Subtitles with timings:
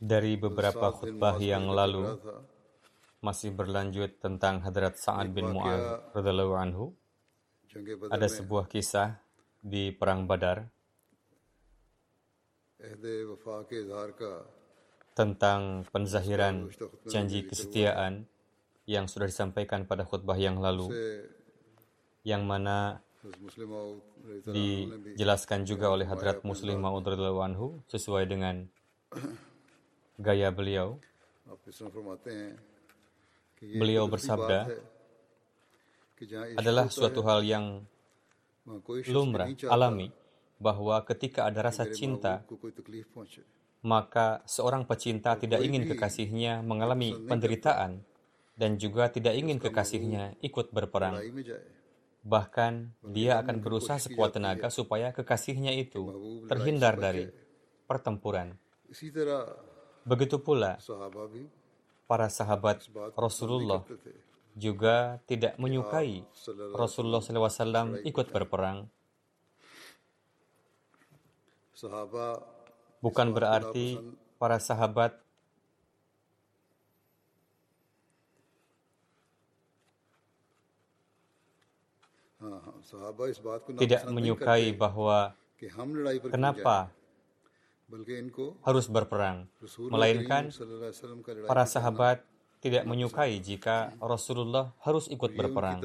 [0.00, 2.16] Dari beberapa khutbah yang lalu
[3.20, 6.84] masih berlanjut tentang Hadrat Sa'ad bin Mu'ad radhiyallahu anhu.
[8.08, 9.20] Ada sebuah kisah
[9.60, 10.64] di perang Badar
[15.12, 16.72] tentang penzahiran
[17.04, 18.24] janji kesetiaan
[18.88, 20.88] yang sudah disampaikan pada khutbah yang lalu
[22.24, 23.04] yang mana
[24.48, 28.64] dijelaskan juga oleh Hadrat Muslim Maud Anhu sesuai dengan
[30.16, 30.96] gaya beliau.
[33.60, 34.72] Beliau bersabda,
[36.56, 37.84] adalah suatu hal yang
[39.12, 40.08] lumrah, alami,
[40.56, 42.44] bahwa ketika ada rasa cinta,
[43.80, 48.04] maka seorang pecinta tidak ingin kekasihnya mengalami penderitaan
[48.56, 51.16] dan juga tidak ingin kekasihnya ikut berperang.
[52.20, 52.72] Bahkan
[53.16, 56.04] dia akan berusaha sekuat tenaga supaya kekasihnya itu
[56.46, 57.32] terhindar dari
[57.88, 58.54] pertempuran.
[60.04, 60.76] Begitu pula
[62.04, 63.86] para sahabat Rasulullah
[64.58, 66.26] juga tidak menyukai
[66.74, 68.90] Rasulullah SAW ikut berperang.
[73.00, 73.96] Bukan berarti
[74.36, 75.16] para sahabat
[83.76, 85.36] tidak menyukai bahwa
[86.32, 86.88] kenapa
[88.64, 89.50] harus berperang,
[89.90, 90.48] melainkan
[91.44, 92.24] para sahabat
[92.60, 95.80] tidak menyukai jika Rasulullah harus ikut berperang.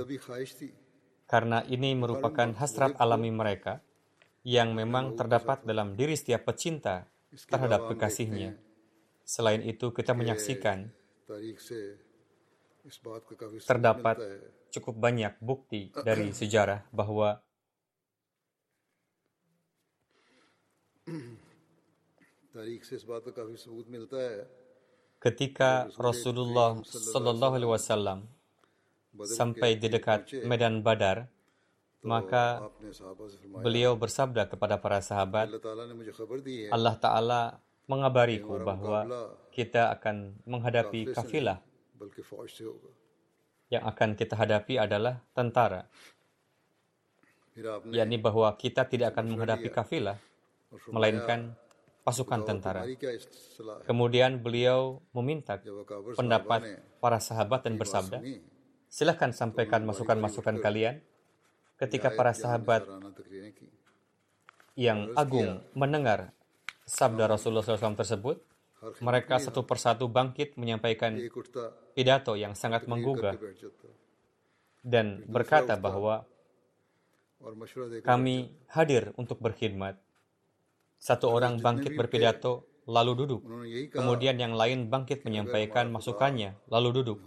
[1.26, 3.82] Karena ini merupakan hasrat alami mereka
[4.46, 7.10] yang memang terdapat dalam diri setiap pecinta
[7.50, 8.54] terhadap kekasihnya.
[9.26, 10.94] Selain itu, kita menyaksikan
[13.66, 14.16] terdapat
[14.70, 17.42] cukup banyak bukti dari sejarah bahwa
[25.26, 28.20] ketika Rasulullah Sallallahu Alaihi Wasallam
[29.24, 31.28] sampai di dekat Medan Badar,
[32.06, 32.70] maka
[33.64, 35.50] beliau bersabda kepada para sahabat,
[36.70, 37.42] Allah Ta'ala
[37.90, 39.08] mengabariku bahwa
[39.50, 41.62] kita akan menghadapi kafilah
[43.70, 45.90] yang akan kita hadapi adalah tentara.
[47.88, 50.20] yakni bahwa kita tidak akan menghadapi kafilah,
[50.92, 51.56] melainkan
[52.04, 52.84] pasukan tentara.
[53.88, 55.58] Kemudian beliau meminta
[56.20, 58.20] pendapat para sahabat dan bersabda,
[58.92, 61.00] silahkan sampaikan masukan-masukan kalian.
[61.76, 62.88] Ketika para sahabat
[64.80, 66.32] yang agung mendengar
[66.88, 68.40] sabda Rasulullah SAW tersebut,
[69.02, 71.18] mereka satu persatu bangkit menyampaikan
[71.98, 73.38] pidato yang sangat menggugah.
[74.86, 76.30] Dan berkata bahwa
[78.06, 79.98] kami hadir untuk berkhidmat.
[80.98, 83.42] Satu orang bangkit berpidato, lalu duduk.
[83.94, 87.18] Kemudian yang lain bangkit menyampaikan masukannya, lalu duduk.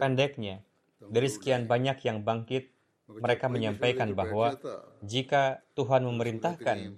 [0.00, 0.64] Pendeknya,
[1.00, 2.72] dari sekian banyak yang bangkit,
[3.10, 4.54] mereka menyampaikan bahwa
[5.02, 6.94] jika Tuhan memerintahkan,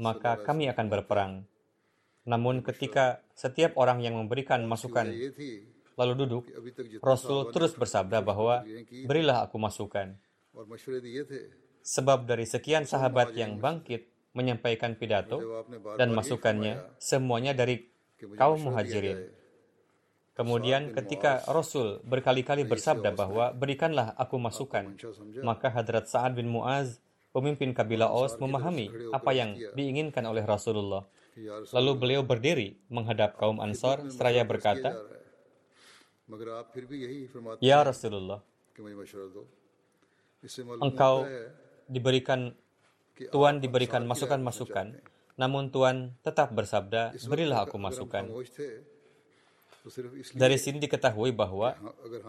[0.00, 1.32] maka kami akan berperang.
[2.24, 5.12] Namun ketika setiap orang yang memberikan masukan
[5.94, 6.44] lalu duduk,
[7.04, 8.64] Rasul terus bersabda bahwa
[9.04, 10.16] berilah aku masukan.
[11.84, 15.68] Sebab dari sekian sahabat yang bangkit menyampaikan pidato
[16.00, 17.86] dan masukannya, semuanya dari
[18.40, 19.30] kaum muhajirin.
[20.34, 24.98] Kemudian ketika Rasul berkali-kali bersabda bahwa berikanlah aku masukan,
[25.46, 26.98] maka Hadrat Sa'ad bin Mu'az,
[27.30, 31.06] pemimpin kabilah Aus, memahami apa yang diinginkan oleh Rasulullah
[31.74, 34.94] Lalu beliau berdiri menghadap kaum Ansor seraya berkata,
[37.58, 38.40] Ya Rasulullah,
[40.80, 41.14] engkau
[41.90, 42.54] diberikan
[43.14, 44.98] Tuhan diberikan masukan-masukan,
[45.38, 48.26] namun Tuhan tetap bersabda, berilah aku masukan.
[50.32, 51.76] Dari sini diketahui bahwa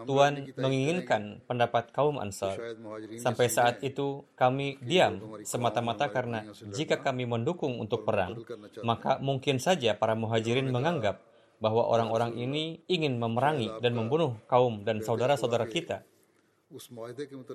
[0.04, 2.76] Tuhan menginginkan pendapat kaum Ansar.
[3.16, 8.36] Sampai saat itu kami diam semata-mata karena jika kami mendukung untuk perang,
[8.84, 11.24] maka mungkin saja para muhajirin menganggap
[11.56, 16.04] bahwa orang-orang ini ingin memerangi dan membunuh kaum dan saudara-saudara kita.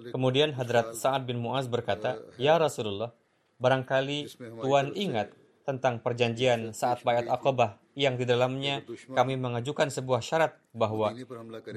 [0.10, 3.14] Kemudian Hadrat Sa'ad bin Mu'az berkata, Ya Rasulullah,
[3.62, 4.34] barangkali
[4.66, 11.12] Tuhan ingat tentang perjanjian saat bayat akobah yang di dalamnya kami mengajukan sebuah syarat bahwa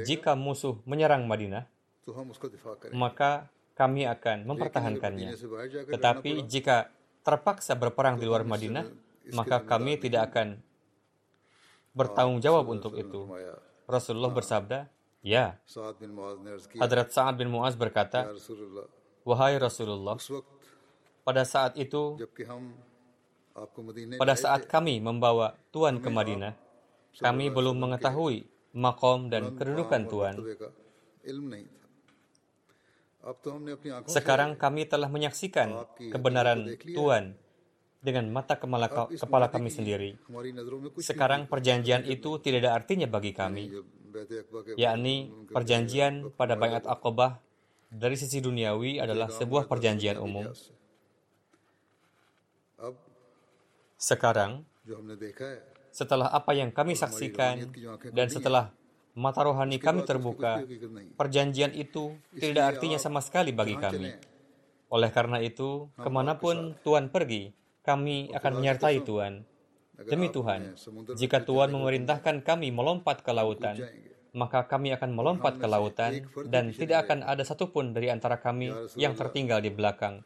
[0.06, 1.66] jika musuh menyerang Madinah,
[2.94, 5.34] maka kami akan mempertahankannya.
[5.90, 6.94] Tetapi jika
[7.26, 8.86] terpaksa berperang di luar Madinah,
[9.34, 10.62] maka kami tidak akan
[11.96, 13.26] bertanggung jawab untuk itu.
[13.88, 14.78] Rasulullah bersabda,
[15.24, 15.56] Ya.
[16.76, 18.28] Hadrat Sa'ad bin Mu'az berkata,
[19.24, 20.20] Wahai Rasulullah,
[21.24, 22.20] pada saat itu
[24.18, 26.58] pada saat kami membawa Tuhan ke Madinah,
[27.22, 30.34] kami belum mengetahui makom dan kedudukan Tuhan.
[34.10, 37.38] Sekarang kami telah menyaksikan kebenaran Tuhan
[38.04, 40.18] dengan mata kepala, kepala kami sendiri.
[41.00, 43.72] Sekarang perjanjian itu tidak ada artinya bagi kami,
[44.76, 47.40] yakni perjanjian pada Bayat Akobah
[47.88, 50.50] dari sisi duniawi adalah sebuah perjanjian umum.
[54.04, 54.68] Sekarang,
[55.88, 57.72] setelah apa yang kami saksikan
[58.12, 58.68] dan setelah
[59.16, 60.60] mata rohani kami terbuka,
[61.16, 64.12] perjanjian itu tidak artinya sama sekali bagi kami.
[64.92, 69.48] Oleh karena itu, ke mana pun Tuhan pergi, kami akan menyertai Tuhan.
[69.94, 70.76] Demi Tuhan,
[71.16, 73.80] jika Tuhan memerintahkan kami melompat ke lautan,
[74.36, 78.68] maka kami akan melompat ke lautan dan tidak akan ada satupun dari antara kami
[79.00, 80.20] yang tertinggal di belakang.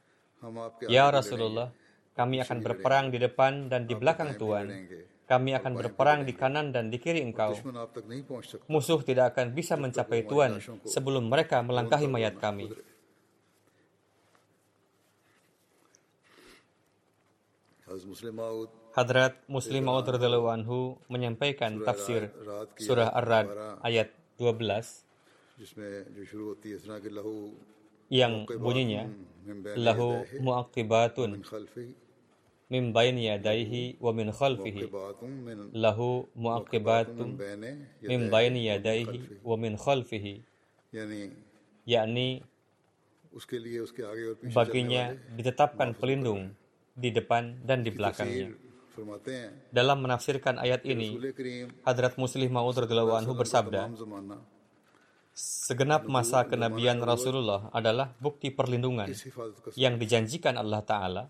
[0.88, 1.70] Ya Rasulullah,
[2.18, 4.66] kami akan berperang di depan dan di belakang Tuhan.
[5.28, 7.54] Kami akan berperang di kanan dan di kiri engkau.
[8.66, 12.74] Musuh tidak akan bisa mencapai Tuhan sebelum mereka melangkahi mayat kami.
[18.98, 20.04] Hadrat Muslim Maud.
[20.10, 22.34] Anhu menyampaikan tafsir
[22.76, 23.48] surah Ar-Rad
[23.86, 25.06] ayat 12
[28.08, 29.08] yang bunyinya
[29.76, 31.44] lahu muaqibatun
[32.68, 34.92] min baini yadaihi wa min khalfihi.
[35.72, 37.40] Lahu muaqibatun
[38.04, 40.44] min baini yadaihi wa min khalfihi.
[41.88, 42.44] Yakni
[44.52, 46.52] baginya ditetapkan pelindung
[46.92, 48.52] di depan dan di belakangnya.
[49.70, 51.14] Dalam menafsirkan ayat ini,
[51.86, 53.94] Hadrat Muslim Ma'ud radhiyallahu anhu bersabda,
[55.38, 59.06] segenap masa kenabian Rasulullah adalah bukti perlindungan
[59.78, 61.22] yang dijanjikan Allah Ta'ala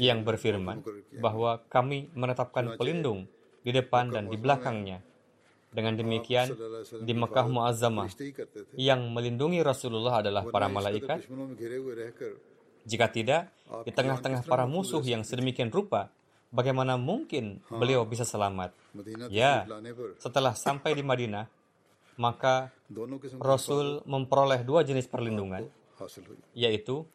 [0.00, 0.80] yang berfirman
[1.20, 3.28] bahwa kami menetapkan pelindung
[3.60, 5.04] di depan dan di belakangnya.
[5.74, 6.54] Dengan demikian,
[7.02, 8.06] di Mekah Muazzamah
[8.78, 11.26] yang melindungi Rasulullah adalah para malaikat.
[12.86, 13.50] Jika tidak,
[13.82, 16.14] di tengah-tengah para musuh yang sedemikian rupa,
[16.54, 18.70] bagaimana mungkin beliau bisa selamat?
[19.34, 19.66] Ya,
[20.22, 21.50] setelah sampai di Madinah,
[22.22, 22.70] maka
[23.42, 25.66] Rasul memperoleh dua jenis perlindungan,
[26.52, 27.06] yaitu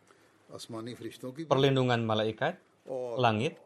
[1.45, 2.57] perlindungan malaikat,
[3.21, 3.59] langit,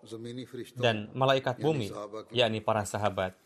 [0.76, 1.88] dan malaikat bumi,
[2.36, 3.38] yakni para sahabat.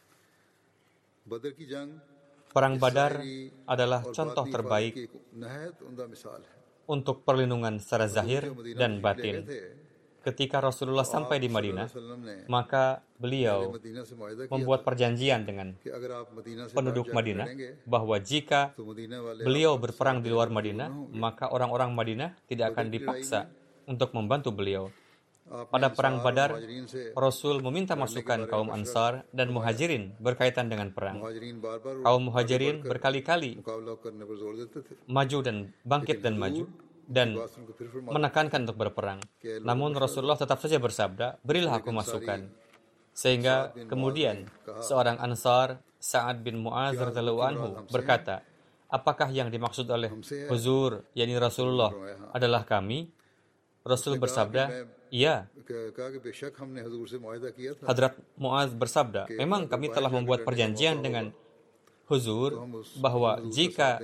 [2.47, 3.21] Perang Badar
[3.69, 5.11] adalah contoh terbaik
[6.87, 9.43] untuk perlindungan secara zahir dan batin
[10.27, 11.87] ketika Rasulullah sampai di Madinah,
[12.51, 13.71] maka beliau
[14.51, 15.71] membuat perjanjian dengan
[16.75, 17.47] penduduk Madinah
[17.87, 18.75] bahwa jika
[19.41, 23.47] beliau berperang di luar Madinah, maka orang-orang Madinah tidak akan dipaksa
[23.87, 24.91] untuk membantu beliau.
[25.47, 26.59] Pada perang Badar,
[27.15, 30.11] Rasul meminta masukan kaum Ansar dan Muhajirin.
[30.19, 31.23] Berkaitan dengan perang.
[32.03, 33.63] Kaum Muhajirin berkali-kali
[35.07, 36.67] maju dan bangkit dan maju,
[37.07, 37.39] dan
[38.03, 39.23] menekankan untuk berperang.
[39.63, 42.51] Namun Rasulullah tetap saja bersabda, berilah aku masukan.
[43.15, 44.45] Sehingga kemudian
[44.83, 46.99] seorang Ansar Sa'ad bin Mu'az
[47.89, 48.45] berkata,
[48.91, 50.13] apakah yang dimaksud oleh
[50.51, 51.89] huzur, yakni Rasulullah,
[52.35, 53.09] adalah kami?
[53.87, 54.83] Rasul bersabda,
[55.15, 55.47] iya.
[57.87, 61.31] Hadrat Muaz bersabda, memang kami telah membuat perjanjian dengan
[62.07, 62.55] huzur
[63.03, 63.99] bahwa jika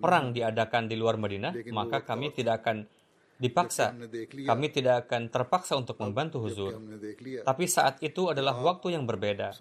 [0.00, 2.88] perang diadakan di luar Madinah, maka kami tidak akan
[3.36, 3.92] dipaksa.
[4.46, 6.80] Kami tidak akan terpaksa untuk membantu huzur.
[7.44, 9.52] Tapi saat itu adalah waktu yang berbeda.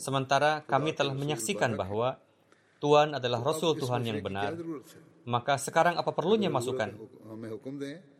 [0.00, 2.16] Sementara kami telah menyaksikan bahwa
[2.80, 4.56] Tuhan adalah Rasul Tuhan yang benar.
[5.28, 6.96] Maka sekarang apa perlunya masukan?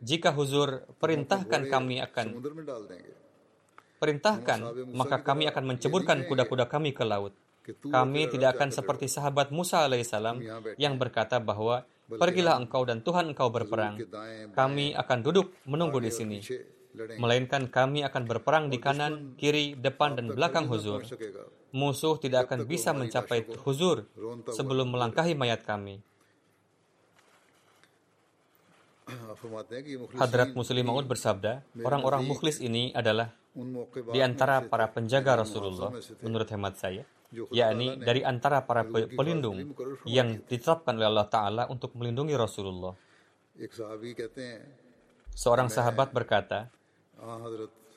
[0.05, 2.27] Jika huzur perintahkan kami akan
[3.97, 4.59] perintahkan,
[4.93, 7.33] maka kami akan menceburkan kuda-kuda kami ke laut.
[7.69, 10.41] Kami tidak akan seperti sahabat Musa alaihissalam
[10.81, 14.01] yang berkata bahwa pergilah engkau dan Tuhan engkau berperang.
[14.51, 16.39] Kami akan duduk menunggu di sini.
[16.91, 20.99] Melainkan kami akan berperang di kanan, kiri, depan, dan belakang huzur.
[21.71, 24.11] Musuh tidak akan bisa mencapai huzur
[24.51, 26.03] sebelum melangkahi mayat kami.
[30.19, 33.31] Hadrat Muslim Maud bersabda, orang-orang mukhlis ini adalah
[34.11, 39.71] di antara para penjaga Rasulullah, menurut hemat saya yakni dari antara para pelindung
[40.03, 42.91] yang ditetapkan oleh Allah Ta'ala untuk melindungi Rasulullah.
[45.31, 46.67] Seorang sahabat berkata,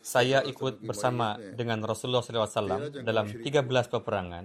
[0.05, 4.45] saya ikut bersama dengan Rasulullah SAW dalam 13 peperangan,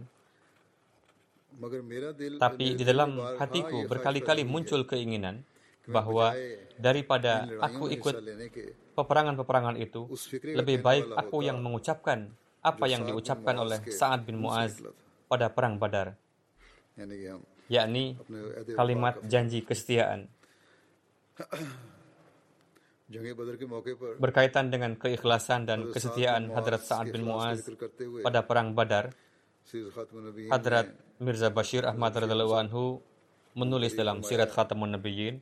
[2.39, 5.43] tapi di dalam hatiku berkali-kali muncul keinginan
[5.89, 6.31] bahwa
[6.79, 8.15] daripada aku ikut
[8.95, 10.07] peperangan-peperangan itu,
[10.43, 14.83] lebih baik aku yang mengucapkan apa yang diucapkan oleh Sa'ad bin Mu'az
[15.31, 16.15] pada Perang Badar,
[17.71, 18.19] yakni
[18.75, 20.27] kalimat janji kesetiaan.
[24.21, 27.65] Berkaitan dengan keikhlasan dan kesetiaan Hadrat Sa'ad bin Mu'az
[28.21, 29.09] pada Perang Badar,
[30.53, 33.01] Hadrat Mirza Bashir Ahmad radhiallahu anhu
[33.57, 35.41] menulis dalam Sirat Khatamun Nabiyyin.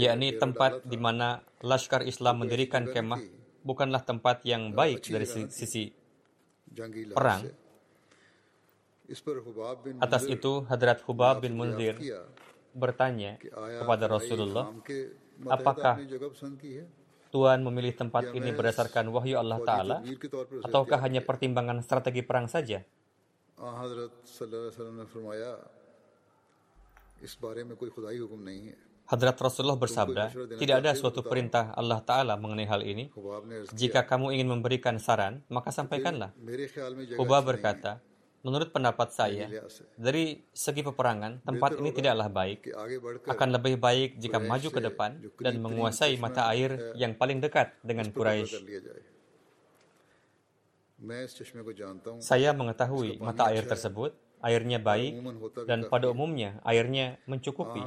[0.00, 3.20] Yakni tempat di mana Laskar Islam mendirikan kemah
[3.60, 5.92] bukanlah tempat yang baik dari sisi
[7.12, 7.48] perang.
[9.98, 11.98] Atas itu, Hadrat Hubab bin Munzir
[12.70, 14.70] bertanya kepada Rasulullah,
[15.50, 15.98] apakah
[17.30, 19.96] Tuhan memilih tempat ini berdasarkan wahyu Allah Ta'ala
[20.66, 22.82] ataukah hanya pertimbangan strategi perang saja?
[23.60, 25.04] Hadrat Sallallahu Alaihi
[28.24, 33.10] Wasallam Hadrat Rasulullah bersabda, tidak ada suatu perintah Allah Ta'ala mengenai hal ini.
[33.74, 36.30] Jika kamu ingin memberikan saran, maka sampaikanlah.
[37.18, 37.98] Hubah berkata,
[38.46, 39.50] menurut pendapat saya,
[39.98, 42.70] dari segi peperangan, tempat ini tidaklah baik.
[43.26, 48.14] Akan lebih baik jika maju ke depan dan menguasai mata air yang paling dekat dengan
[48.14, 48.62] Quraisy.
[52.22, 55.20] Saya mengetahui mata air tersebut airnya baik
[55.68, 57.80] dan pada umumnya airnya mencukupi.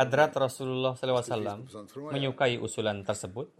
[0.00, 1.68] Hadrat Rasulullah SAW
[2.08, 3.52] menyukai usulan tersebut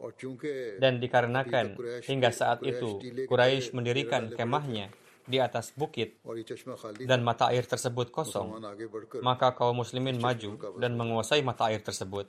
[0.81, 1.77] dan dikarenakan
[2.09, 2.97] hingga saat itu
[3.29, 4.89] Quraisy mendirikan kemahnya
[5.23, 6.19] di atas bukit
[7.07, 8.59] dan mata air tersebut kosong,
[9.23, 12.27] maka kaum muslimin maju dan menguasai mata air tersebut.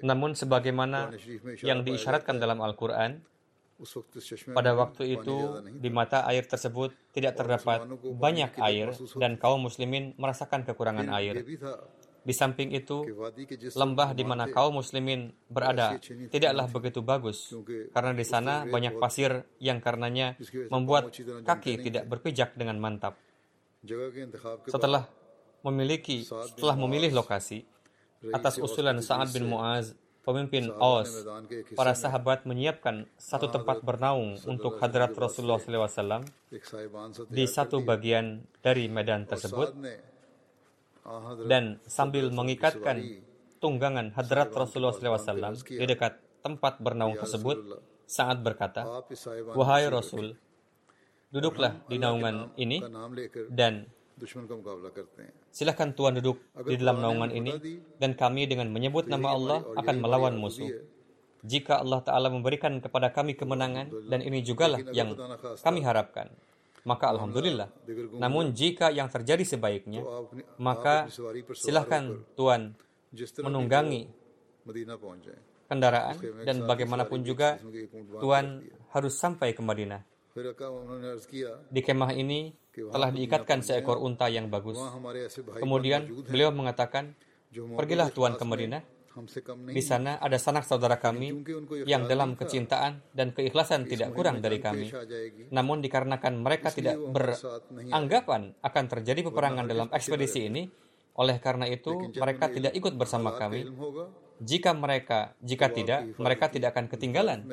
[0.00, 1.12] Namun sebagaimana
[1.60, 3.20] yang diisyaratkan dalam Al-Quran,
[4.52, 5.36] pada waktu itu,
[5.80, 11.40] di mata air tersebut tidak terdapat banyak air dan kaum muslimin merasakan kekurangan air.
[12.20, 13.08] Di samping itu,
[13.72, 15.96] lembah di mana kaum muslimin berada
[16.28, 17.48] tidaklah begitu bagus,
[17.96, 20.36] karena di sana banyak pasir yang karenanya
[20.68, 21.16] membuat
[21.48, 23.16] kaki tidak berpijak dengan mantap.
[24.68, 25.08] Setelah
[25.64, 27.64] memiliki, setelah memilih lokasi,
[28.28, 31.24] atas usulan Sa'ad bin Mu'az, pemimpin Aus,
[31.72, 36.24] para sahabat menyiapkan satu tempat bernaung untuk hadrat Rasulullah SAW
[37.32, 39.72] di satu bagian dari medan tersebut
[41.48, 43.24] dan sambil mengikatkan
[43.60, 49.04] tunggangan hadrat Rasulullah SAW di dekat tempat bernaung tersebut sangat berkata,
[49.54, 50.34] Wahai Rasul,
[51.30, 52.82] duduklah di naungan ini
[53.48, 53.86] dan
[55.50, 57.52] Silahkan Tuhan duduk di dalam naungan ini
[57.96, 60.68] dan kami dengan menyebut nama Allah akan melawan musuh.
[61.40, 65.16] Jika Allah Ta'ala memberikan kepada kami kemenangan dan ini jugalah yang
[65.64, 66.28] kami harapkan,
[66.84, 67.68] maka Alhamdulillah.
[68.20, 70.04] Namun jika yang terjadi sebaiknya,
[70.60, 71.08] maka
[71.56, 72.76] silahkan Tuhan
[73.40, 74.08] menunggangi
[75.70, 77.56] kendaraan dan bagaimanapun juga
[78.20, 80.02] Tuhan harus sampai ke Madinah.
[81.70, 82.54] Di kemah ini
[82.88, 84.80] telah diikatkan seekor unta yang bagus.
[85.60, 87.12] Kemudian beliau mengatakan,
[87.52, 88.82] pergilah tuan ke Madinah.
[89.74, 91.42] Di sana ada sanak saudara kami
[91.82, 94.86] yang dalam kecintaan dan keikhlasan tidak kurang dari kami.
[95.50, 100.70] Namun dikarenakan mereka tidak beranggapan akan terjadi peperangan dalam ekspedisi ini,
[101.18, 103.66] oleh karena itu mereka tidak ikut bersama kami.
[104.40, 107.44] Jika mereka, jika tidak, mereka tidak akan ketinggalan.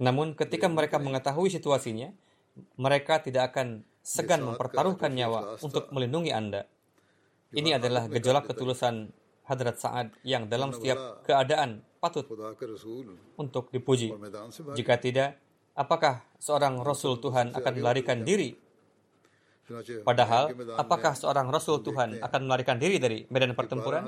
[0.00, 2.08] Namun ketika mereka mengetahui situasinya,
[2.80, 6.64] mereka tidak akan segan mempertaruhkan nyawa untuk melindungi Anda.
[7.54, 9.12] Ini adalah gejolak ketulusan
[9.44, 12.24] Hadrat Sa'ad yang dalam setiap keadaan patut
[13.36, 14.16] untuk dipuji.
[14.72, 15.36] Jika tidak,
[15.76, 18.56] apakah seorang Rasul Tuhan akan melarikan diri?
[20.04, 24.04] Padahal, apakah seorang Rasul Tuhan akan melarikan diri dari medan pertempuran?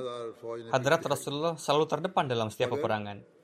[0.72, 3.35] Hadrat Rasulullah selalu terdepan dalam setiap peperangan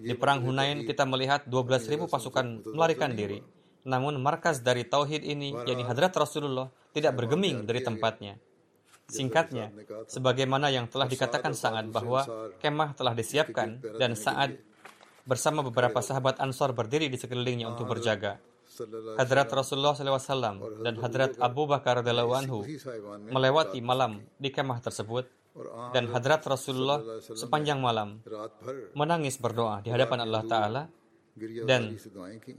[0.00, 3.44] di perang Hunain kita melihat 12.000 pasukan melarikan diri.
[3.84, 8.36] Namun markas dari tauhid ini, yakni hadrat Rasulullah, tidak bergeming dari tempatnya.
[9.10, 9.74] Singkatnya,
[10.06, 12.22] sebagaimana yang telah dikatakan sangat bahwa
[12.62, 14.54] kemah telah disiapkan dan saat
[15.26, 18.38] bersama beberapa sahabat Ansor berdiri di sekelilingnya untuk berjaga.
[19.18, 22.62] Hadrat Rasulullah SAW dan Hadrat Abu Bakar anhu
[23.28, 25.26] melewati malam di kemah tersebut
[25.92, 28.20] dan hadrat Rasulullah sepanjang malam
[28.96, 30.82] menangis berdoa di hadapan Allah Ta'ala
[31.66, 31.94] dan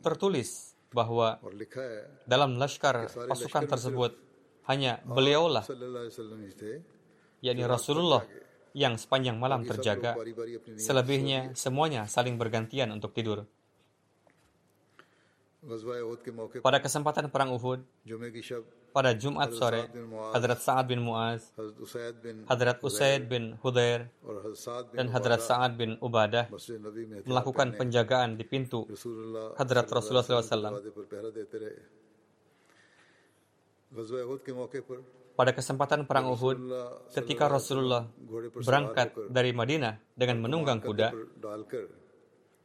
[0.02, 1.40] tertulis bahwa
[2.28, 4.12] dalam laskar pasukan tersebut
[4.68, 5.64] hanya beliaulah
[7.42, 8.24] yakni Rasulullah
[8.72, 10.16] yang sepanjang malam terjaga.
[10.80, 13.44] selebihnya semuanya saling bergantian untuk tidur.
[15.62, 17.86] Pada kesempatan perang Uhud,
[18.90, 19.94] pada Jumat sore,
[20.34, 21.54] Hadrat Sa'ad bin Mu'az,
[22.50, 24.10] Hadrat Usaid bin Hudair,
[24.98, 26.50] dan Hadrat Sa'ad bin Ubadah
[27.30, 28.90] melakukan penjagaan di pintu
[29.54, 30.82] Hadrat Rasulullah SAW.
[35.38, 36.58] Pada kesempatan perang Uhud,
[37.14, 38.10] ketika Rasulullah
[38.66, 41.14] berangkat dari Madinah dengan menunggang kuda,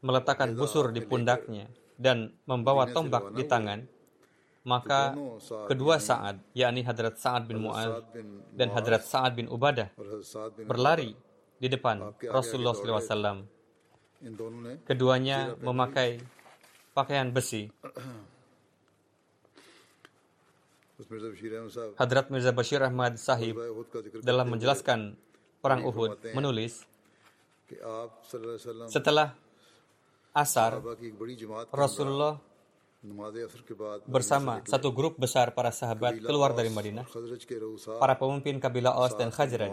[0.01, 3.85] meletakkan busur di pundaknya, dan membawa tombak di tangan,
[4.67, 5.15] maka
[5.71, 8.03] kedua saat, yakni Hadrat Sa'ad bin Mu'ad
[8.53, 9.95] dan Hadrat Sa'ad bin Ubadah
[10.67, 11.17] berlari
[11.57, 13.47] di depan Rasulullah SAW.
[14.85, 16.21] Keduanya memakai
[16.97, 17.69] pakaian besi.
[22.01, 23.61] Hadrat Mirza Bashir Ahmad Sahib
[24.25, 25.13] dalam menjelaskan
[25.61, 26.89] Perang Uhud menulis,
[28.89, 29.37] setelah
[30.37, 30.85] asar,
[31.73, 32.37] Rasulullah
[34.05, 37.09] bersama satu grup besar para sahabat keluar dari Madinah,
[37.97, 39.73] para pemimpin kabilah Aus dan Khazraj,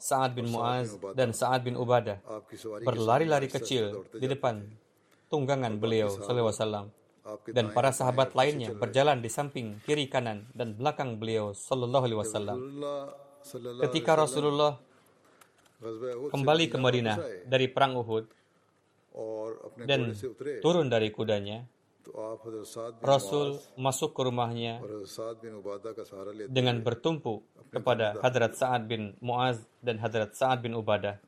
[0.00, 2.24] Sa'ad bin Mu'az dan Sa'ad bin Ubadah
[2.80, 4.64] berlari-lari kecil di depan
[5.28, 6.88] tunggangan beliau SAW
[7.52, 12.56] dan para sahabat lainnya berjalan di samping kiri kanan dan belakang beliau sallallahu alaihi wasallam.
[13.84, 14.80] Ketika Rasulullah
[16.32, 18.39] kembali ke Madinah dari perang Uhud,
[19.86, 20.14] dan
[20.62, 21.66] turun dari kudanya.
[23.04, 24.82] Rasul masuk ke rumahnya
[26.48, 31.20] dengan bertumpu kepada Hadrat Sa'ad bin Mu'az dan Hadrat Sa'ad bin Ubadah.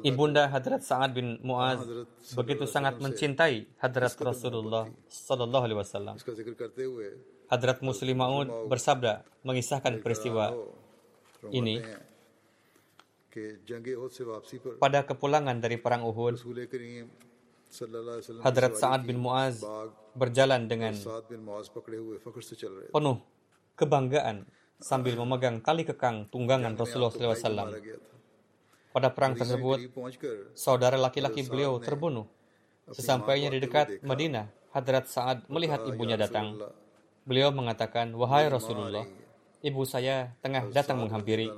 [0.00, 1.84] Ibunda Hadrat Sa'ad bin Mu'az
[2.32, 6.16] begitu sangat mencintai Hadrat Rasulullah Sallallahu Alaihi Wasallam.
[7.50, 10.56] Hadrat Muslim Maud bersabda mengisahkan peristiwa
[11.52, 11.82] ini
[14.82, 16.34] pada kepulangan dari perang Uhud,
[18.42, 19.62] Hadrat Sa'ad bin Mu'az
[20.18, 20.90] berjalan dengan
[22.90, 23.18] penuh
[23.78, 24.36] kebanggaan
[24.82, 27.78] sambil memegang tali kekang tunggangan Rasulullah SAW.
[28.90, 29.78] Pada perang tersebut,
[30.58, 32.26] saudara laki-laki beliau terbunuh.
[32.90, 36.58] Sesampainya di dekat Madinah, Hadrat Sa'ad melihat ibunya datang.
[37.22, 39.06] Beliau mengatakan, Wahai Rasulullah,
[39.60, 41.48] ibu saya tengah datang menghampiri.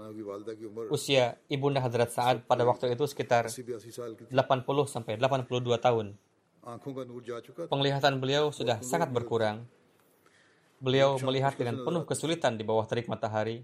[0.91, 4.31] Usia ibunda Hadrat Sa'ad pada waktu itu sekitar 80-82
[5.79, 6.07] tahun.
[7.67, 9.67] Penglihatan beliau sudah sangat berkurang.
[10.83, 13.62] Beliau melihat dengan penuh kesulitan di bawah terik matahari.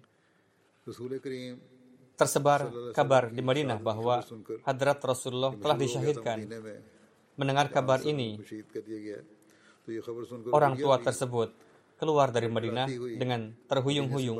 [2.18, 4.22] Tersebar kabar di Madinah bahwa
[4.66, 6.46] Hadrat Rasulullah telah disyahidkan.
[7.38, 8.42] Mendengar kabar ini,
[10.51, 11.67] orang tua tersebut
[11.98, 12.87] keluar dari Madinah
[13.18, 14.38] dengan terhuyung-huyung.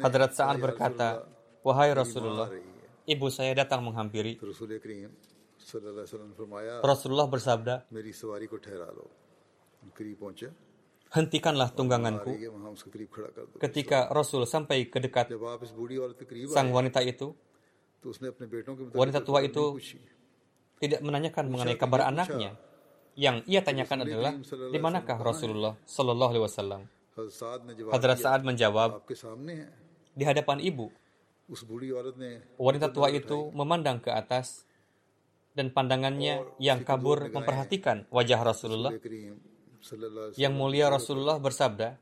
[0.00, 1.26] Hadrat Sa'ad berkata,
[1.60, 2.48] Wahai Rasulullah,
[3.04, 4.38] ibu saya datang menghampiri.
[6.80, 7.74] Rasulullah bersabda,
[11.10, 12.32] Hentikanlah tungganganku.
[13.58, 15.26] Ketika Rasul sampai ke dekat
[16.54, 17.34] sang wanita itu,
[18.94, 19.74] wanita tua itu
[20.80, 22.54] tidak menanyakan mengenai kabar anaknya
[23.20, 26.82] yang ia tanyakan adalah di manakah Rasulullah Shallallahu Alaihi Wasallam?
[27.92, 29.04] Hadrat Saad menjawab,
[30.16, 30.88] di hadapan ibu.
[32.56, 34.64] Wanita tua itu memandang ke atas
[35.52, 38.96] dan pandangannya yang kabur memperhatikan wajah Rasulullah.
[40.40, 42.00] Yang mulia Rasulullah bersabda,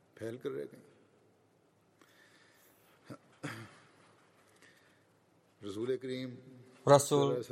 [6.86, 7.42] Rasul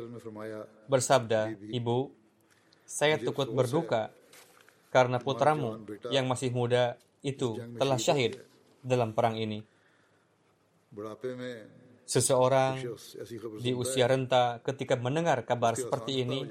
[0.87, 1.41] bersabda,
[1.75, 1.99] Ibu,
[2.87, 4.15] saya tukut berduka
[4.95, 5.83] karena putramu
[6.15, 8.39] yang masih muda itu telah syahid
[8.81, 9.61] dalam perang ini.
[12.07, 12.79] Seseorang
[13.59, 16.47] di usia renta ketika mendengar kabar seperti ini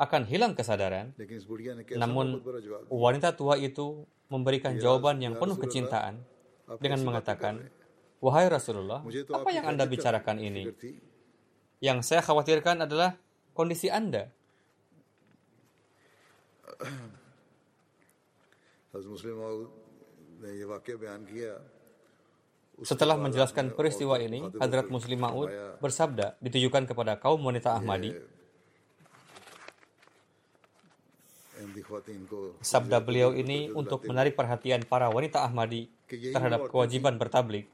[0.00, 1.12] akan hilang kesadaran.
[1.94, 2.40] Namun
[2.88, 6.24] wanita tua itu memberikan jawaban yang penuh kecintaan
[6.80, 7.68] dengan mengatakan,
[8.24, 10.72] "Wahai Rasulullah, apa yang Anda bicarakan ini?
[11.84, 13.20] Yang saya khawatirkan adalah
[13.52, 14.32] kondisi Anda."
[22.82, 28.18] Setelah menjelaskan peristiwa ini, Hadrat Muslim Ma'ud bersabda ditujukan kepada kaum wanita Ahmadi.
[32.60, 37.70] Sabda beliau ini untuk menarik perhatian para wanita Ahmadi terhadap kewajiban bertablik.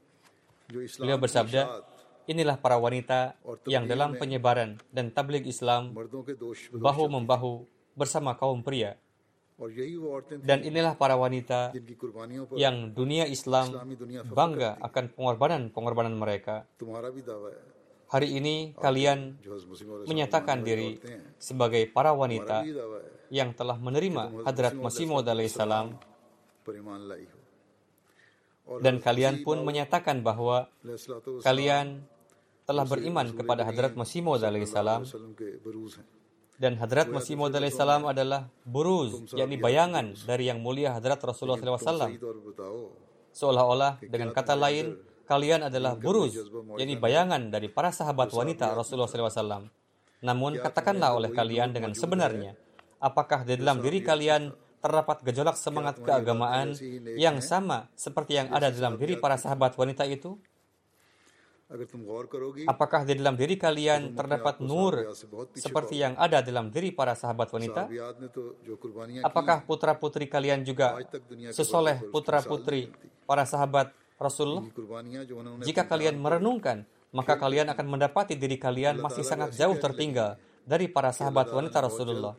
[0.69, 1.81] Beliau bersabda,
[2.29, 3.33] inilah para wanita
[3.65, 5.97] yang dalam penyebaran dan tablik Islam
[6.71, 8.97] bahu-membahu bersama kaum pria.
[10.41, 11.69] Dan inilah para wanita
[12.57, 13.69] yang dunia Islam
[14.33, 16.65] bangga akan pengorbanan-pengorbanan mereka.
[18.11, 19.37] Hari ini kalian
[20.09, 20.97] menyatakan diri
[21.37, 22.65] sebagai para wanita
[23.31, 25.95] yang telah menerima hadrat Masih Maud salam.
[28.81, 30.67] Dan kalian pun menyatakan bahwa
[31.45, 32.01] kalian
[32.65, 35.05] telah beriman kepada hadrat Masih Maud salam
[36.61, 42.13] dan Hadrat Masih Maud salam adalah buruz, yakni bayangan dari yang mulia Hadrat Rasulullah SAW.
[43.33, 44.93] Seolah-olah dengan kata lain,
[45.25, 46.37] kalian adalah buruz,
[46.77, 49.65] yakni bayangan dari para sahabat wanita Rasulullah SAW.
[50.21, 52.53] Namun katakanlah oleh kalian dengan sebenarnya,
[53.01, 56.77] apakah di dalam diri kalian terdapat gejolak semangat keagamaan
[57.17, 60.37] yang sama seperti yang ada dalam diri para sahabat wanita itu?
[62.67, 65.15] Apakah di dalam diri kalian terdapat nur
[65.55, 67.87] seperti yang ada dalam diri para sahabat wanita?
[69.23, 70.99] Apakah putra-putri kalian juga
[71.55, 72.91] sesoleh putra-putri
[73.23, 74.67] para sahabat Rasulullah?
[75.63, 76.83] Jika kalian merenungkan,
[77.15, 80.35] maka kalian akan mendapati diri kalian masih sangat jauh tertinggal
[80.67, 82.35] dari para sahabat wanita Rasulullah.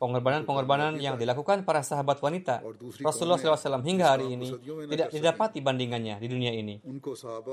[0.00, 2.64] Pengorbanan-pengorbanan yang dilakukan para sahabat wanita.
[3.04, 4.48] Rasulullah SAW hingga hari ini
[4.88, 6.80] tidak didapati bandingannya di dunia ini.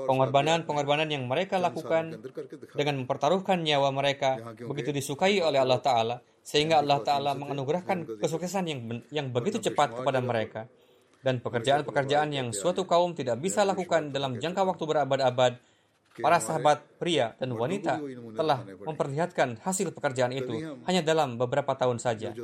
[0.08, 2.16] Pengorbanan-pengorbanan yang mereka lakukan
[2.72, 8.80] dengan mempertaruhkan nyawa mereka begitu disukai oleh Allah Ta'ala sehingga Allah Ta'ala menganugerahkan kesuksesan yang,
[9.12, 10.64] yang begitu cepat kepada mereka.
[11.20, 15.60] Dan pekerjaan-pekerjaan yang suatu kaum tidak bisa lakukan dalam jangka waktu berabad-abad
[16.18, 18.02] Para sahabat pria dan wanita
[18.34, 22.34] telah memperlihatkan hasil pekerjaan itu hanya dalam beberapa tahun saja.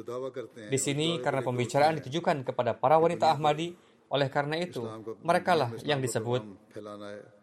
[0.71, 3.75] Di sini karena pembicaraan ditujukan kepada para wanita Ahmadi,
[4.15, 4.85] oleh karena itu,
[5.27, 6.47] merekalah yang disebut.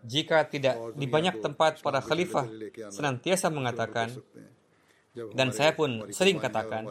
[0.07, 2.47] Jika tidak di banyak tempat para khalifah
[2.87, 4.15] senantiasa mengatakan,
[5.35, 6.87] dan saya pun sering katakan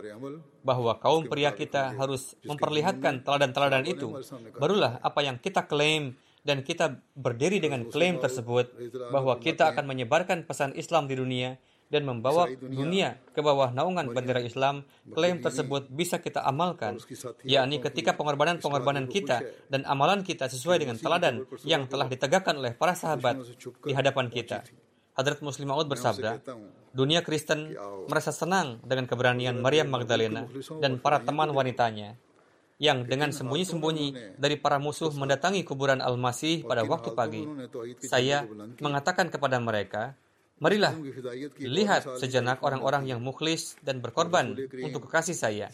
[0.61, 4.13] bahwa kaum pria kita harus memperlihatkan teladan-teladan itu.
[4.61, 6.13] Barulah apa yang kita klaim
[6.47, 8.73] dan kita berdiri dengan klaim tersebut
[9.13, 14.39] bahwa kita akan menyebarkan pesan Islam di dunia dan membawa dunia ke bawah naungan bendera
[14.39, 17.03] Islam, klaim tersebut bisa kita amalkan,
[17.43, 22.95] yakni ketika pengorbanan-pengorbanan kita dan amalan kita sesuai dengan teladan yang telah ditegakkan oleh para
[22.95, 23.43] sahabat
[23.83, 24.63] di hadapan kita.
[25.19, 26.39] Hadrat Muslim Maud bersabda,
[26.95, 27.75] dunia Kristen
[28.07, 30.47] merasa senang dengan keberanian Maryam Magdalena
[30.79, 32.15] dan para teman wanitanya
[32.81, 37.45] yang dengan sembunyi-sembunyi dari para musuh mendatangi kuburan Al-Masih pada waktu pagi.
[38.01, 38.49] Saya
[38.81, 40.17] mengatakan kepada mereka,
[40.61, 40.93] Marilah,
[41.57, 44.53] lihat sejenak orang-orang yang mukhlis dan berkorban
[44.85, 45.73] untuk kekasih saya.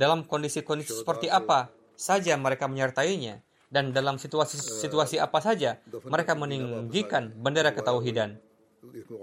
[0.00, 5.76] Dalam kondisi-kondisi seperti apa saja mereka menyertainya, dan dalam situasi-situasi apa saja
[6.08, 8.40] mereka meninggikan bendera ketauhidan.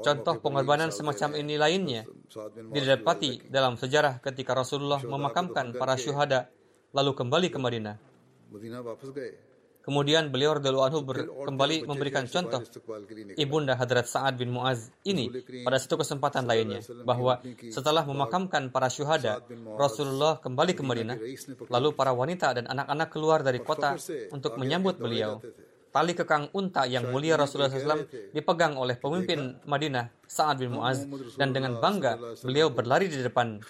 [0.04, 2.06] Contoh pengorbanan semacam ini lainnya
[2.70, 6.52] didapati dalam sejarah ketika Rasulullah memakamkan para syuhada
[6.94, 7.96] lalu kembali ke Madinah.
[9.84, 11.04] Kemudian beliau Radul anhu
[11.44, 12.64] kembali memberikan contoh
[13.36, 15.28] ibunda Hadrat Sa'ad bin Muaz ini
[15.68, 19.44] pada satu kesempatan lainnya bahwa setelah memakamkan para syuhada
[19.76, 21.18] Rasulullah kembali ke Madinah
[21.68, 24.00] lalu para wanita dan anak-anak keluar dari kota
[24.32, 25.44] untuk menyambut beliau.
[25.94, 31.06] Tali kekang unta yang mulia Rasulullah SAW dipegang oleh pemimpin Madinah Sa'ad bin Mu'az.
[31.38, 33.62] Dan dengan bangga beliau berlari di depan.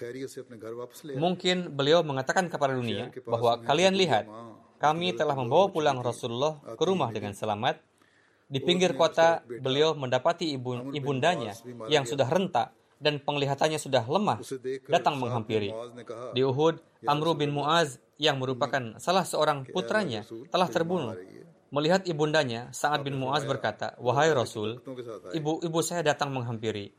[1.20, 4.24] Mungkin beliau mengatakan kepada dunia bahwa kalian lihat,
[4.80, 7.76] kami telah membawa pulang Rasulullah ke rumah dengan selamat.
[8.48, 11.52] Di pinggir kota, beliau mendapati ibu, ibundanya
[11.92, 14.40] yang sudah rentak dan penglihatannya sudah lemah
[14.88, 15.76] datang menghampiri.
[16.32, 21.12] Di Uhud, Amru bin Muaz yang merupakan salah seorang putranya telah terbunuh.
[21.74, 24.78] Melihat ibundanya, Sa'ad bin Muaz berkata, Wahai Rasul,
[25.34, 26.94] ibu-ibu saya datang menghampiri.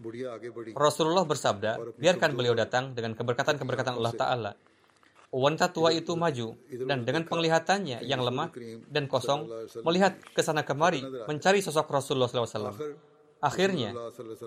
[0.76, 4.52] Rasulullah bersabda, biarkan beliau datang dengan keberkatan-keberkatan Allah Ta'ala.
[5.32, 6.56] Wanita tua itu maju
[6.88, 8.52] dan dengan penglihatannya yang lemah
[8.88, 9.48] dan kosong
[9.84, 12.76] melihat ke sana kemari mencari sosok Rasulullah SAW.
[13.44, 13.92] Akhirnya,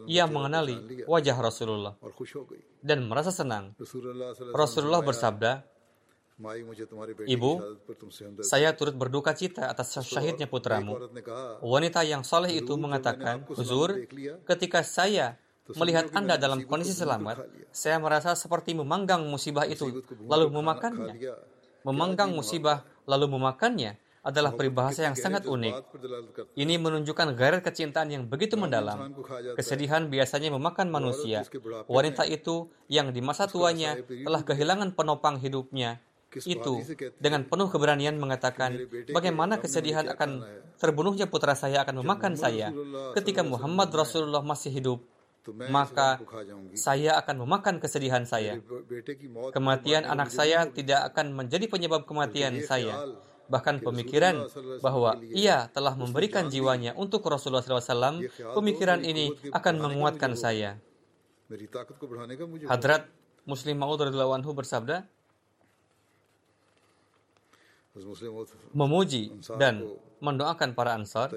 [0.09, 1.93] ia mengenali wajah Rasulullah
[2.81, 3.77] dan merasa senang.
[4.57, 5.78] Rasulullah bersabda,
[6.39, 7.53] Ibu,
[8.47, 10.95] saya turut berduka cita atas syahidnya putramu.
[11.59, 14.07] Wanita yang saleh itu mengatakan, Huzur,
[14.47, 15.35] ketika saya
[15.75, 17.43] melihat Anda dalam kondisi selamat,
[17.75, 19.91] saya merasa seperti memanggang musibah itu,
[20.31, 21.19] lalu memakannya.
[21.83, 25.75] Memanggang musibah, lalu memakannya adalah peribahasa yang sangat unik.
[26.55, 29.11] Ini menunjukkan gairah kecintaan yang begitu mendalam.
[29.59, 31.43] Kesedihan biasanya memakan manusia.
[31.91, 35.99] Wanita itu yang di masa tuanya telah kehilangan penopang hidupnya
[36.29, 36.75] itu
[37.17, 38.77] dengan penuh keberanian mengatakan
[39.09, 40.45] bagaimana kesedihan akan
[40.77, 42.69] terbunuhnya putra saya akan memakan saya.
[43.17, 45.01] Ketika Muhammad Rasulullah masih hidup
[45.73, 46.21] maka
[46.77, 48.61] saya akan memakan kesedihan saya.
[49.55, 53.09] Kematian anak saya tidak akan menjadi penyebab kematian saya.
[53.49, 54.45] Bahkan pemikiran
[54.85, 58.21] bahwa ia telah memberikan jiwanya untuk Rasulullah SAW,
[58.53, 60.77] pemikiran ini akan menguatkan saya.
[62.69, 63.09] Hadrat
[63.49, 65.09] Muslim Maud anhu bersabda,
[68.75, 69.85] memuji dan
[70.19, 71.31] mendoakan para ansar,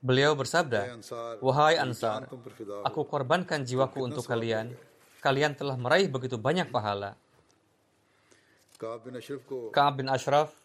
[0.00, 0.98] beliau bersabda,
[1.42, 2.30] Wahai ansar,
[2.86, 4.72] aku korbankan jiwaku untuk kalian.
[5.20, 7.12] Kalian telah meraih begitu banyak pahala.
[8.80, 10.56] Ka'ab bin Ashraf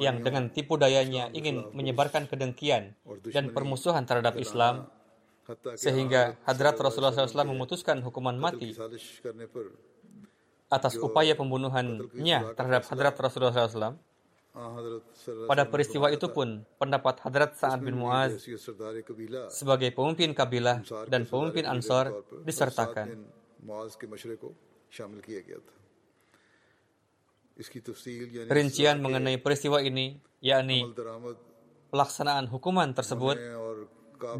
[0.00, 2.96] yang dengan tipu dayanya ingin menyebarkan kedengkian
[3.34, 4.88] dan permusuhan terhadap Islam
[5.76, 8.72] sehingga hadrat Rasulullah SAW memutuskan hukuman mati
[10.70, 13.98] atas upaya pembunuhannya terhadap hadrat Rasulullah SAW.
[15.46, 18.42] Pada peristiwa itu pun, pendapat Hadrat Sa'ad bin Muaz
[19.54, 22.10] sebagai pemimpin kabilah dan pemimpin Ansar
[22.42, 23.30] disertakan.
[28.50, 30.82] Rincian mengenai peristiwa ini, yakni
[31.94, 33.38] pelaksanaan hukuman tersebut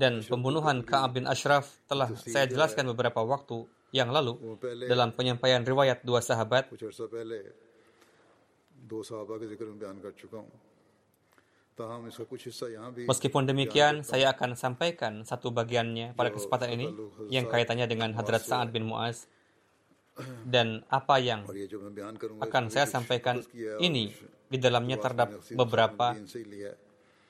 [0.02, 4.59] dan pembunuhan Ka'ab bin Ashraf telah saya jelaskan beberapa waktu yang lalu.
[4.87, 6.70] Dalam penyampaian riwayat dua sahabat.
[13.09, 16.87] Meskipun demikian, saya akan sampaikan satu bagiannya pada kesempatan ini
[17.33, 19.24] yang kaitannya dengan Hadrat Sa'ad bin Mu'az.
[20.44, 21.48] Dan apa yang
[22.42, 23.40] akan saya sampaikan
[23.81, 24.12] ini
[24.50, 26.18] di dalamnya terdapat beberapa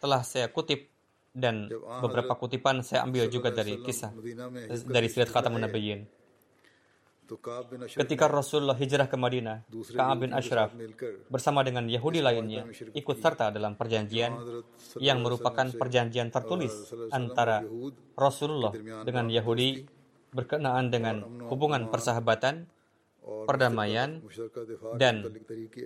[0.00, 0.88] telah saya kutip
[1.30, 1.70] dan
[2.02, 4.10] beberapa kutipan saya ambil juga dari kisah
[4.88, 6.19] dari Sirat Khatamun Nabiyyin.
[7.94, 9.62] Ketika Rasulullah hijrah ke Madinah,
[9.94, 10.74] Ka'ab bin Ashraf
[11.30, 14.34] bersama dengan Yahudi lainnya ikut serta dalam perjanjian
[14.98, 17.62] yang merupakan perjanjian tertulis antara
[18.18, 18.74] Rasulullah
[19.06, 19.86] dengan Yahudi
[20.34, 22.66] berkenaan dengan hubungan persahabatan,
[23.46, 24.22] perdamaian,
[24.98, 25.26] dan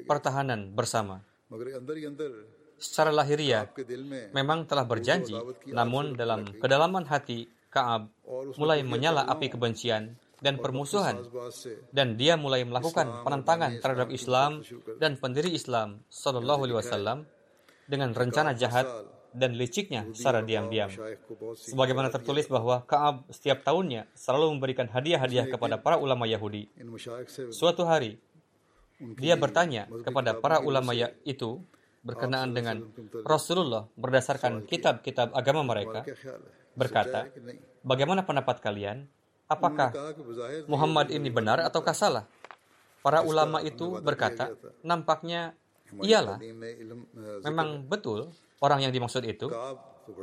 [0.08, 1.20] pertahanan bersama.
[2.74, 3.68] Secara lahiriah,
[4.32, 5.36] memang telah berjanji,
[5.72, 8.06] namun dalam kedalaman hati, Kaab
[8.54, 11.24] mulai menyala api kebencian dan permusuhan.
[11.88, 14.60] Dan dia mulai melakukan penentangan terhadap Islam
[15.00, 17.18] dan pendiri Islam Shallallahu Alaihi Wasallam
[17.88, 18.84] dengan rencana jahat
[19.34, 20.92] dan liciknya secara diam-diam.
[21.56, 26.70] Sebagaimana tertulis bahwa Kaab setiap tahunnya selalu memberikan hadiah-hadiah kepada para ulama Yahudi.
[27.50, 28.20] Suatu hari,
[29.18, 31.58] dia bertanya kepada para ulama ya itu
[32.04, 32.84] berkenaan dengan
[33.24, 36.04] Rasulullah berdasarkan kitab-kitab agama mereka,
[36.76, 37.32] berkata,
[37.80, 39.08] bagaimana pendapat kalian
[39.48, 39.92] apakah
[40.70, 42.24] Muhammad ini benar ataukah salah?
[43.04, 45.52] Para ulama itu berkata, nampaknya
[46.00, 46.40] iyalah,
[47.44, 48.32] memang betul
[48.64, 49.52] orang yang dimaksud itu,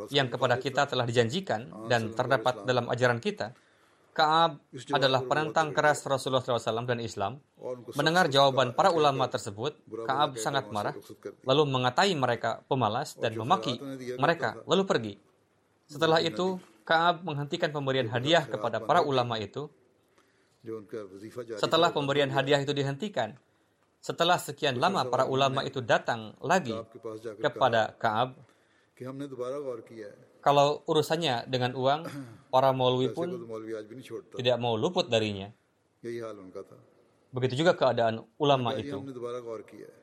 [0.10, 3.54] yang kepada kita telah dijanjikan dan terdapat dalam ajaran kita.
[4.12, 4.60] Kaab
[4.92, 7.40] adalah penentang keras Rasulullah SAW dan Islam.
[7.96, 10.92] Mendengar jawaban para ulama tersebut, Kaab sangat marah,
[11.48, 13.80] lalu mengatai mereka pemalas dan memaki
[14.20, 15.14] mereka, lalu pergi.
[15.88, 19.70] Setelah itu, Kaab menghentikan pemberian hadiah kepada para ulama itu.
[21.58, 23.38] Setelah pemberian hadiah itu dihentikan.
[24.02, 26.74] Setelah sekian lama para ulama itu datang lagi
[27.38, 28.38] kepada Kaab.
[30.42, 32.02] Kalau urusannya dengan uang,
[32.54, 33.30] para maulwi pun
[34.38, 35.54] tidak mau luput darinya.
[37.32, 39.00] Begitu juga keadaan ulama itu.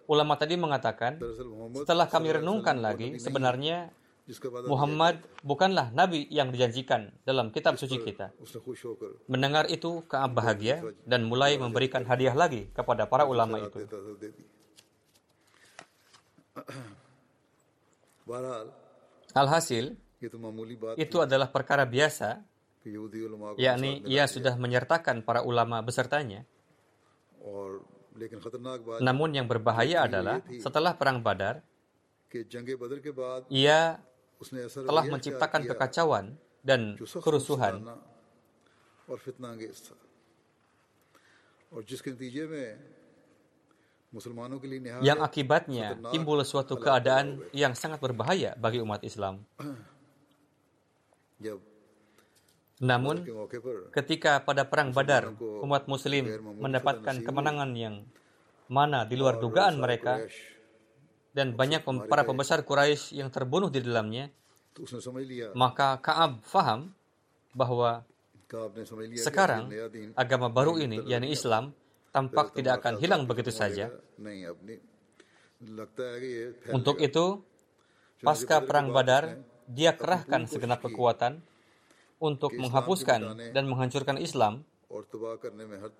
[0.09, 1.21] Ulama tadi mengatakan,
[1.77, 3.93] setelah kami renungkan lagi, sebenarnya
[4.69, 8.29] Muhammad bukanlah nabi yang dijanjikan dalam kitab suci kita.
[9.25, 13.88] Mendengar itu Ka'ab bahagia dan mulai memberikan hadiah lagi kepada para ulama itu.
[19.33, 19.97] Alhasil,
[21.01, 22.45] itu adalah perkara biasa,
[23.57, 26.45] yakni ia sudah menyertakan para ulama besertanya.
[29.01, 31.64] Namun yang berbahaya adalah setelah perang Badar,
[33.49, 33.81] ia
[34.87, 36.24] telah menciptakan kekacauan
[36.62, 37.83] dan kerusuhan.
[45.05, 49.44] Yang akibatnya timbul suatu keadaan yang sangat berbahaya bagi umat Islam.
[52.79, 53.27] Namun,
[53.90, 56.31] ketika pada Perang Badar, umat Muslim
[56.62, 58.07] mendapatkan kemenangan yang
[58.70, 60.22] mana di luar dugaan mereka,
[61.38, 64.27] dan banyak para pembesar Quraisy yang terbunuh di dalamnya,
[65.55, 66.90] maka Kaab faham
[67.55, 68.03] bahwa
[69.14, 69.70] sekarang
[70.18, 71.70] agama baru ini, yakni Islam,
[72.11, 73.94] tampak tidak akan hilang begitu saja.
[76.74, 77.27] Untuk itu,
[78.18, 79.38] pasca Perang Badar,
[79.70, 81.38] dia kerahkan segenap kekuatan
[82.18, 84.66] untuk menghapuskan dan menghancurkan Islam.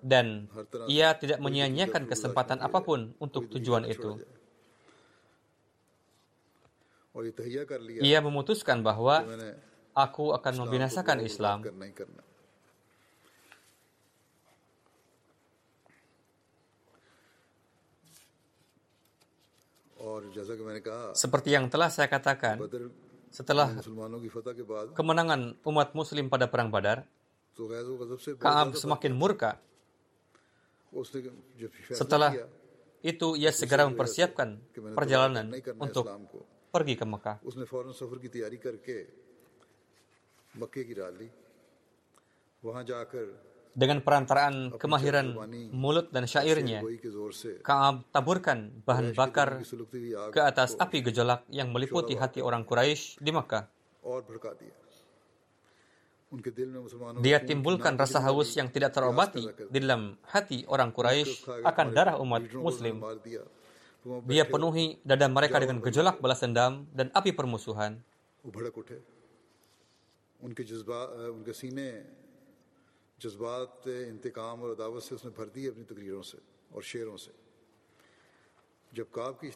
[0.01, 0.49] Dan
[0.89, 4.17] ia tidak menyia-nyiakan kesempatan apa pun untuk tujuan itu.
[7.99, 9.23] Ia memutuskan bahwa
[9.93, 11.59] aku akan membinasakan Islam.
[21.13, 22.55] Seperti yang telah saya katakan,
[23.29, 23.75] setelah
[24.95, 27.03] kemenangan umat muslim pada perang Badar,
[28.39, 29.59] Ka'ab semakin murka.
[31.91, 32.31] Setelah
[33.03, 34.59] itu ia segera mempersiapkan
[34.95, 36.07] perjalanan untuk
[36.69, 37.37] pergi ke Mekah.
[43.69, 45.27] Dengan perantaraan kemahiran
[45.71, 46.81] mulut dan syairnya,
[47.61, 49.61] Kaab taburkan bahan bakar
[50.33, 53.63] ke atas api gejolak yang meliputi hati orang Quraisy di Mekah.
[57.21, 62.45] Dia timbulkan rasa haus yang tidak terobati di dalam hati orang Quraisy akan darah umat
[62.53, 63.01] Muslim.
[64.27, 67.99] Dia penuhi dada mereka dengan gejolak balas dendam dan api permusuhan.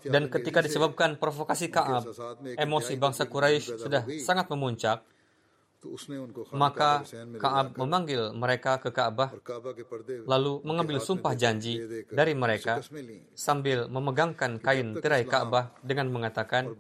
[0.03, 2.05] Dan ketika disebabkan provokasi Kaab,
[2.43, 5.01] emosi bangsa Quraisy sudah sangat memuncak.
[6.55, 7.03] Maka
[7.37, 9.35] Kaab memanggil mereka ke Kaabah,
[10.23, 12.79] lalu mengambil sumpah janji dari mereka
[13.35, 16.71] sambil memegangkan kain tirai Kaabah dengan mengatakan,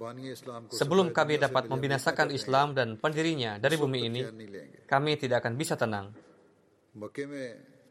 [0.71, 4.21] sebelum kami dapat membinasakan Islam dan pendirinya dari bumi ini,
[4.87, 6.15] kami tidak akan bisa tenang.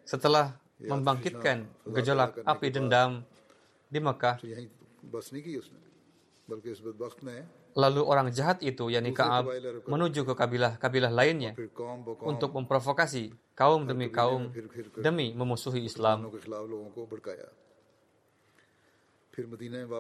[0.03, 3.23] Setelah membangkitkan gejolak api dendam
[3.87, 4.41] di Mekah,
[7.73, 9.49] Lalu orang jahat itu, yakni Ka'ab,
[9.89, 11.57] menuju ke kabilah-kabilah lainnya
[12.21, 14.53] untuk memprovokasi kaum demi kaum
[15.01, 16.29] demi memusuhi Islam.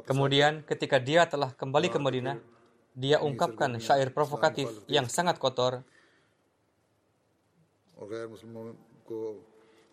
[0.05, 2.37] Kemudian ketika dia telah kembali ke Madinah,
[2.93, 5.81] dia ungkapkan syair provokatif yang sangat kotor.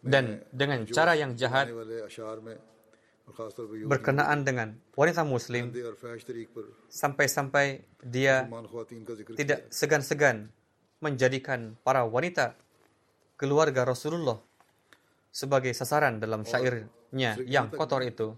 [0.04, 1.72] Dan dengan cara yang jahat
[3.86, 5.72] berkenaan dengan wanita muslim
[6.89, 8.50] sampai-sampai dia
[9.38, 10.50] tidak segan-segan
[11.00, 12.60] menjadikan para wanita
[13.39, 14.39] keluarga Rasulullah
[15.32, 18.36] sebagai sasaran dalam syairnya yang kotor itu.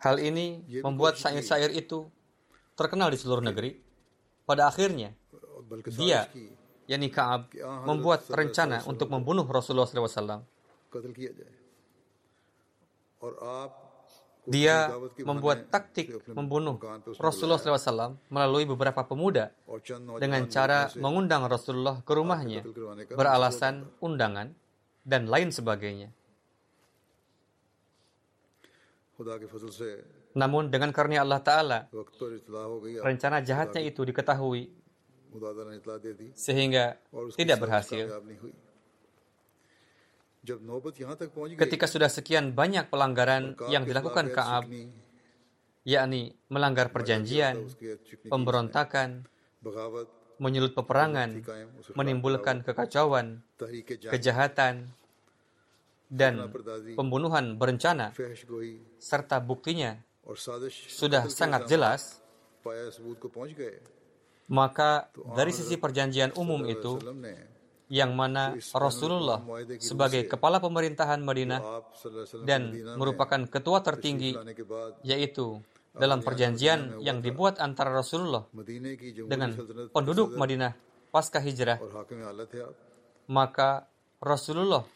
[0.00, 2.08] Hal ini membuat syair-syair itu
[2.78, 3.76] terkenal di seluruh negeri.
[4.48, 5.14] Pada akhirnya,
[5.94, 6.26] dia
[6.90, 7.54] yakni Kaab,
[7.86, 10.42] membuat rencana untuk membunuh Rasulullah SAW.
[14.50, 14.90] Dia
[15.22, 16.82] membuat taktik membunuh
[17.22, 19.54] Rasulullah SAW melalui beberapa pemuda
[20.18, 22.66] dengan cara mengundang Rasulullah ke rumahnya,
[23.14, 24.50] beralasan undangan,
[25.06, 26.10] dan lain sebagainya.
[30.32, 31.78] Namun dengan karunia Allah Ta'ala,
[33.04, 34.79] rencana jahatnya itu diketahui
[36.34, 36.98] sehingga
[37.36, 38.06] tidak berhasil.
[41.60, 44.72] Ketika sudah sekian banyak pelanggaran yang dilakukan Kaab,
[45.84, 47.68] yakni melanggar perjanjian,
[48.26, 49.28] pemberontakan,
[50.40, 51.44] menyulut peperangan,
[51.92, 53.44] menimbulkan kekacauan,
[54.08, 54.88] kejahatan,
[56.10, 56.50] dan
[56.96, 58.10] pembunuhan berencana,
[58.96, 60.00] serta buktinya
[60.88, 62.18] sudah sangat jelas,
[64.50, 66.98] maka dari sisi perjanjian umum itu,
[67.90, 69.42] yang mana Rasulullah
[69.78, 71.62] sebagai kepala pemerintahan Madinah
[72.42, 74.34] dan merupakan ketua tertinggi,
[75.06, 78.46] yaitu dalam perjanjian yang dibuat antara Rasulullah
[79.26, 79.54] dengan
[79.94, 80.90] penduduk Madinah.
[81.10, 81.82] Pasca hijrah,
[83.26, 83.90] maka
[84.22, 84.86] Rasulullah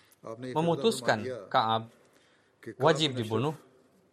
[0.55, 1.90] memutuskan Kaab
[2.78, 3.59] wajib dibunuh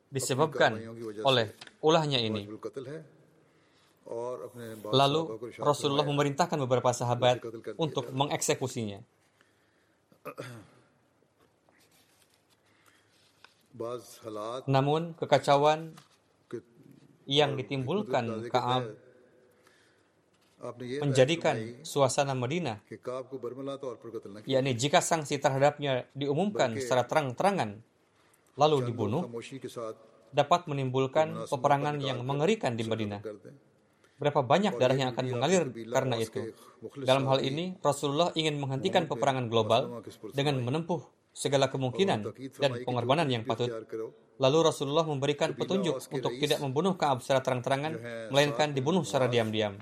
[0.09, 0.81] disebabkan
[1.21, 2.49] oleh ulahnya ini.
[4.91, 5.21] Lalu
[5.63, 7.39] Rasulullah memerintahkan beberapa sahabat
[7.79, 8.99] untuk mengeksekusinya.
[14.67, 15.95] Namun kekacauan
[17.23, 18.99] yang ditimbulkan Kaab
[21.01, 22.85] menjadikan suasana Madinah,
[24.45, 27.81] yakni jika sanksi terhadapnya diumumkan secara terang-terangan,
[28.59, 29.25] lalu dibunuh,
[30.29, 33.25] dapat menimbulkan peperangan yang mengerikan di Madinah
[34.21, 36.53] berapa banyak darah yang akan mengalir karena itu.
[37.01, 40.05] Dalam hal ini, Rasulullah ingin menghentikan peperangan global
[40.37, 41.01] dengan menempuh
[41.33, 42.29] segala kemungkinan
[42.61, 43.73] dan pengorbanan yang patut.
[44.37, 47.97] Lalu Rasulullah memberikan petunjuk untuk tidak membunuh Kaab secara terang-terangan,
[48.29, 49.81] melainkan dibunuh secara diam-diam.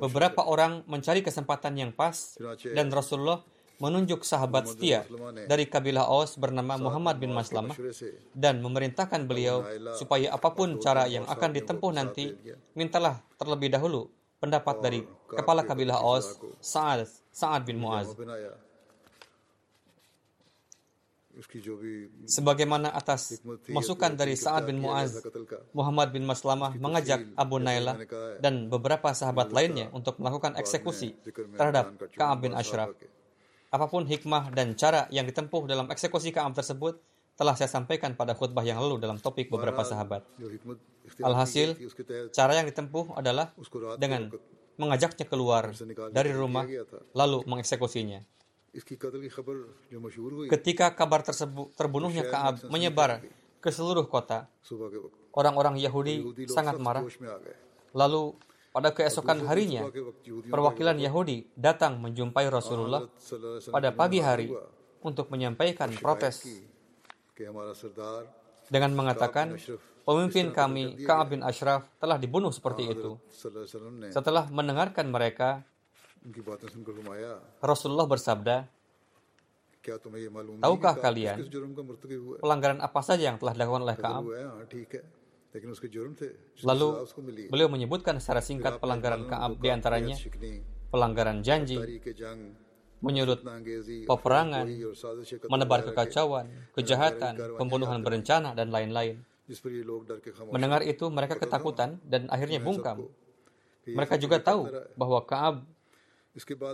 [0.00, 2.40] Beberapa orang mencari kesempatan yang pas,
[2.72, 3.44] dan Rasulullah
[3.82, 5.02] menunjuk sahabat setia
[5.50, 7.74] dari kabilah Aus bernama Muhammad bin Maslamah
[8.30, 9.66] dan memerintahkan beliau
[9.98, 12.30] supaya apa pun cara yang akan ditempuh nanti,
[12.78, 14.06] mintalah terlebih dahulu
[14.38, 18.14] pendapat dari kepala kabilah Aus, Sa'ad, Sa'ad bin Muaz.
[22.28, 25.18] Sebagaimana atas masukan dari Sa'ad bin Muaz,
[25.74, 27.98] Muhammad bin Maslamah mengajak Abu Nailah
[28.38, 31.18] dan beberapa sahabat lainnya untuk melakukan eksekusi
[31.58, 32.94] terhadap Ka'ab bin Ashraf.
[33.72, 37.00] Apa pun hikmah dan cara yang ditempuh dalam eksekusi Kaam tersebut
[37.40, 40.20] telah saya sampaikan pada khutbah yang lalu dalam topik beberapa sahabat.
[41.24, 41.80] Alhasil,
[42.36, 43.48] cara yang ditempuh adalah
[43.96, 44.28] dengan
[44.76, 45.72] mengajaknya keluar
[46.12, 46.68] dari rumah
[47.16, 48.20] lalu mengeksekusinya.
[50.52, 53.24] Ketika kabar tersebut terbunuhnya Kaab menyebar
[53.64, 54.52] ke seluruh kota,
[55.32, 57.04] orang-orang Yahudi sangat marah.
[57.96, 58.36] Lalu
[58.72, 59.84] pada keesokan harinya,
[60.48, 63.04] perwakilan Yahudi datang menjumpai Rasulullah
[63.68, 64.48] pada pagi hari
[65.04, 66.48] untuk menyampaikan protes
[68.72, 69.52] dengan mengatakan,
[70.08, 73.20] pemimpin kami, Ka'ab bin Ashraf, telah dibunuh seperti itu.
[74.08, 75.60] Setelah mendengarkan mereka,
[77.60, 78.56] Rasulullah bersabda,
[80.62, 81.42] Tahukah kalian
[82.38, 84.22] pelanggaran apa saja yang telah dilakukan oleh Ka'ab?
[86.64, 86.88] Lalu
[87.52, 90.16] beliau menyebutkan secara singkat pelanggaran Kaab di antaranya
[90.88, 91.76] pelanggaran janji,
[93.04, 93.44] menyulut
[94.08, 94.66] peperangan,
[95.52, 99.20] menebar kekacauan, kejahatan, pembunuhan berencana, dan lain-lain.
[100.48, 103.12] Mendengar itu, mereka ketakutan dan akhirnya bungkam.
[103.84, 105.68] Mereka juga tahu bahwa Kaab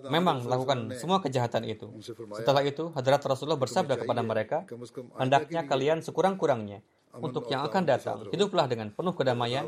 [0.07, 1.91] memang melakukan semua kejahatan itu.
[2.31, 4.63] Setelah itu, Hadrat Rasulullah bersabda kepada mereka,
[5.19, 6.79] hendaknya kalian sekurang-kurangnya
[7.19, 8.17] untuk yang akan datang.
[8.31, 9.67] Hiduplah dengan penuh kedamaian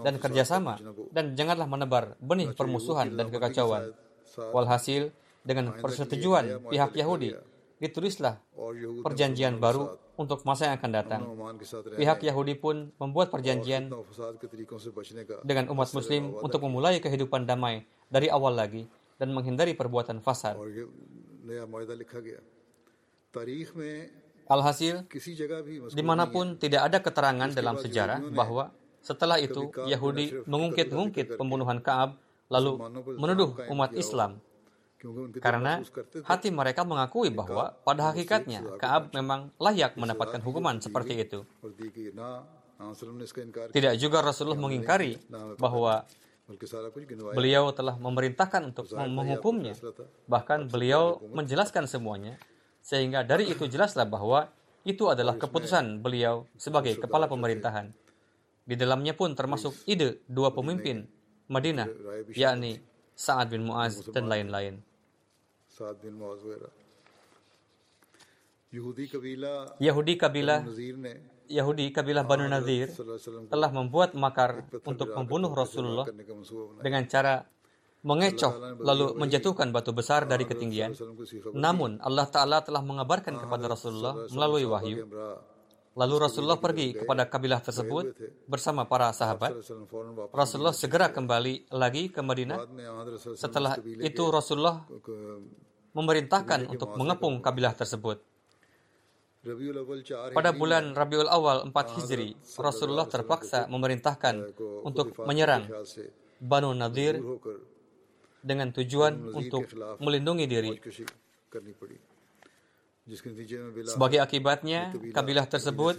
[0.00, 0.78] dan kerjasama,
[1.10, 3.92] dan janganlah menebar benih permusuhan dan kekacauan.
[4.54, 7.34] Walhasil, dengan persetujuan pihak Yahudi,
[7.82, 8.38] ditulislah
[9.02, 11.22] perjanjian baru untuk masa yang akan datang.
[11.98, 13.90] Pihak Yahudi pun membuat perjanjian
[15.42, 18.86] dengan umat Muslim untuk memulai kehidupan damai dari awal lagi
[19.18, 20.54] dan menghindari perbuatan fasad.
[24.50, 25.06] Alhasil,
[25.92, 32.18] di mana pun tidak ada keterangan dalam sejarah bahwa setelah itu Yahudi mengungkit-ungkit pembunuhan Kaab
[32.46, 32.78] lalu
[33.18, 34.38] menuduh umat Islam
[35.42, 35.82] karena
[36.22, 41.42] hati mereka mengakui bahwa pada hakikatnya Kaab memang layak mendapatkan hukuman seperti itu.
[43.74, 45.18] Tidak juga Rasulullah mengingkari
[45.58, 46.06] bahwa
[47.34, 49.74] beliau telah memerintahkan untuk menghukumnya.
[50.30, 52.38] Bahkan beliau menjelaskan semuanya
[52.82, 54.50] sehingga dari itu jelaslah bahwa
[54.82, 57.94] itu adalah keputusan beliau sebagai kepala pemerintahan.
[58.62, 61.06] Di dalamnya pun termasuk ide dua pemimpin
[61.46, 61.88] Madinah,
[62.34, 62.82] yakni
[63.14, 64.82] Sa'ad bin Mu'az dan lain-lain.
[69.78, 70.64] Yahudi kabilah
[71.52, 72.88] Yahudi kabilah Banu Nadir
[73.52, 76.08] telah membuat makar untuk membunuh Rasulullah
[76.80, 77.44] dengan cara
[78.02, 80.94] mengecoh lalu menjatuhkan batu besar dari ketinggian.
[81.54, 85.06] Namun Allah Ta'ala telah mengabarkan kepada Rasulullah melalui wahyu
[85.92, 88.16] Lalu Rasulullah pergi kepada kabilah tersebut
[88.48, 89.60] bersama para sahabat.
[90.32, 92.64] Rasulullah segera kembali lagi ke Madinah.
[93.36, 94.88] Setelah itu Rasulullah
[95.92, 98.24] memerintahkan untuk mengepung kabilah tersebut.
[100.32, 105.68] Pada bulan Rabiul Awal 4 Hijri, Rasulullah terpaksa memerintahkan untuk menyerang
[106.40, 107.20] Banu Nadir
[108.42, 109.64] dengan tujuan untuk
[110.02, 110.74] melindungi diri.
[113.86, 115.98] Sebagai akibatnya, kabilah tersebut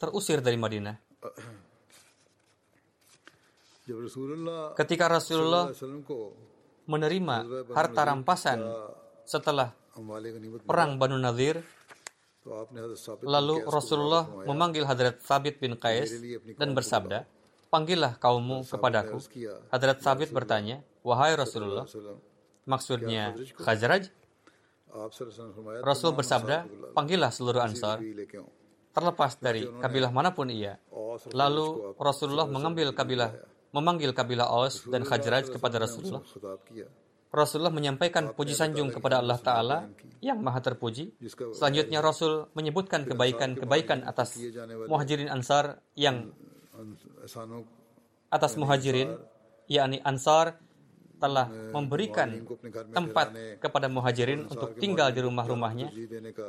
[0.00, 0.96] terusir dari Madinah.
[4.80, 5.68] Ketika Rasulullah
[6.88, 7.36] menerima
[7.76, 8.64] harta rampasan
[9.28, 9.76] setelah
[10.64, 11.60] perang Banu Nadir,
[13.24, 16.16] lalu Rasulullah memanggil Hadrat Sabit bin Qais
[16.56, 17.28] dan bersabda,
[17.74, 19.18] Panggillah kaummu kepadaku.
[19.74, 21.82] Hadrat Sabit bertanya, Wahai Rasulullah,
[22.70, 24.14] maksudnya Khazraj?
[25.82, 27.98] Rasul bersabda, panggillah seluruh ansar,
[28.94, 30.78] terlepas dari kabilah mana pun ia.
[31.34, 33.34] Lalu Rasulullah mengambil kabilah,
[33.74, 36.22] memanggil kabilah Aus dan Khajraj kepada Rasulullah.
[37.34, 39.90] Rasulullah menyampaikan puji sanjung kepada Allah Ta'ala
[40.22, 41.10] yang maha terpuji.
[41.50, 44.38] Selanjutnya Rasul menyebutkan kebaikan-kebaikan atas
[44.86, 46.30] muhajirin ansar yang
[48.30, 49.14] atas muhajirin,
[49.70, 50.58] yakni ansar
[51.24, 52.44] telah memberikan
[52.92, 55.88] tempat kepada muhajirin untuk tinggal di rumah-rumahnya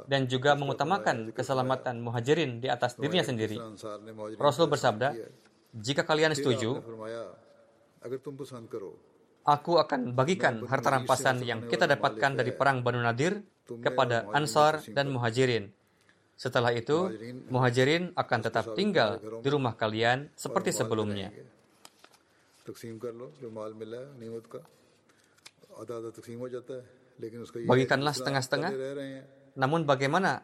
[0.09, 3.55] dan juga mengutamakan keselamatan muhajirin di atas dirinya sendiri.
[4.35, 5.15] Rasul bersabda,
[5.71, 6.81] jika kalian setuju,
[9.45, 13.45] aku akan bagikan harta rampasan yang kita dapatkan dari perang Banu Nadir
[13.79, 15.71] kepada Ansar dan Muhajirin.
[16.35, 17.07] Setelah itu,
[17.47, 21.31] Muhajirin akan tetap tinggal di rumah kalian seperti sebelumnya.
[27.63, 28.71] Bagikanlah setengah-setengah.
[29.55, 30.43] Namun bagaimana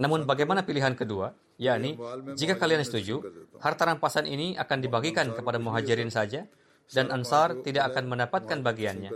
[0.00, 1.36] namun bagaimana pilihan kedua?
[1.58, 1.98] yakni
[2.38, 3.18] jika kalian setuju,
[3.58, 6.46] harta rampasan ini akan dibagikan kepada muhajirin saja
[6.88, 9.12] dan Ansar tidak akan mendapatkan bagiannya.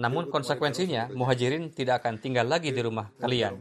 [0.00, 3.60] Namun konsekuensinya, muhajirin tidak akan tinggal lagi di rumah kalian.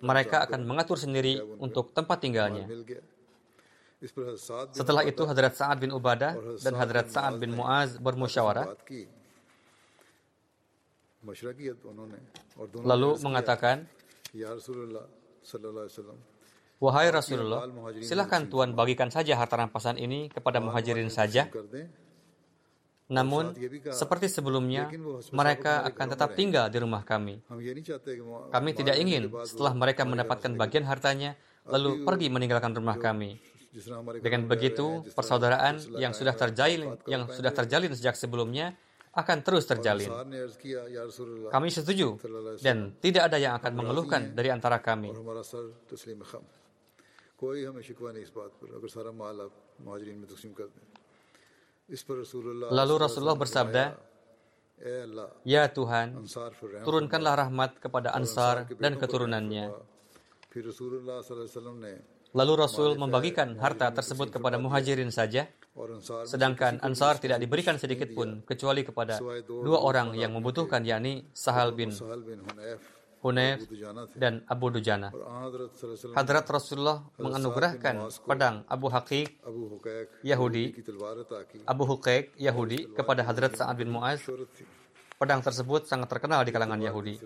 [0.00, 2.64] Mereka akan mengatur sendiri untuk tempat tinggalnya.
[4.72, 8.72] Setelah itu Hadrat Sa'ad bin Ubadah dan Hadrat Sa'ad bin Mu'az bermusyawarah.
[12.86, 13.84] Lalu mengatakan,
[16.78, 17.66] Wahai Rasulullah,
[17.98, 21.50] silahkan Tuhan bagikan saja harta rampasan ini kepada muhajirin saja
[23.08, 23.56] namun,
[23.88, 24.92] seperti sebelumnya,
[25.32, 27.40] mereka akan tetap tinggal di rumah kami.
[28.52, 31.32] Kami tidak ingin setelah mereka mendapatkan bagian hartanya,
[31.64, 33.40] lalu pergi meninggalkan rumah kami.
[34.20, 38.76] Dengan begitu, persaudaraan yang sudah terjalin, yang sudah terjalin sejak sebelumnya
[39.16, 40.12] akan terus terjalin.
[41.48, 42.20] Kami setuju
[42.60, 45.16] dan tidak ada yang akan mengeluhkan dari antara kami.
[52.68, 53.84] Lalu Rasulullah bersabda,
[55.42, 56.22] Ya Tuhan,
[56.84, 59.72] turunkanlah rahmat kepada Ansar dan keturunannya.
[62.36, 65.48] Lalu Rasul membagikan harta tersebut kepada muhajirin saja,
[66.28, 69.16] sedangkan Ansar tidak diberikan sedikit pun, kecuali kepada
[69.48, 71.88] dua orang yang membutuhkan, yakni Sahal bin
[73.18, 73.66] Hunayf
[74.14, 75.10] dan Abu Dujana.
[76.14, 79.42] Hadrat Rasulullah menganugerahkan pedang Abu Haqiq
[80.22, 80.78] Yahudi,
[81.66, 84.22] Abu Huqaiq Yahudi kepada Hadrat Sa'ad bin Mu'az.
[85.18, 87.18] Pedang tersebut sangat terkenal di kalangan Yahudi.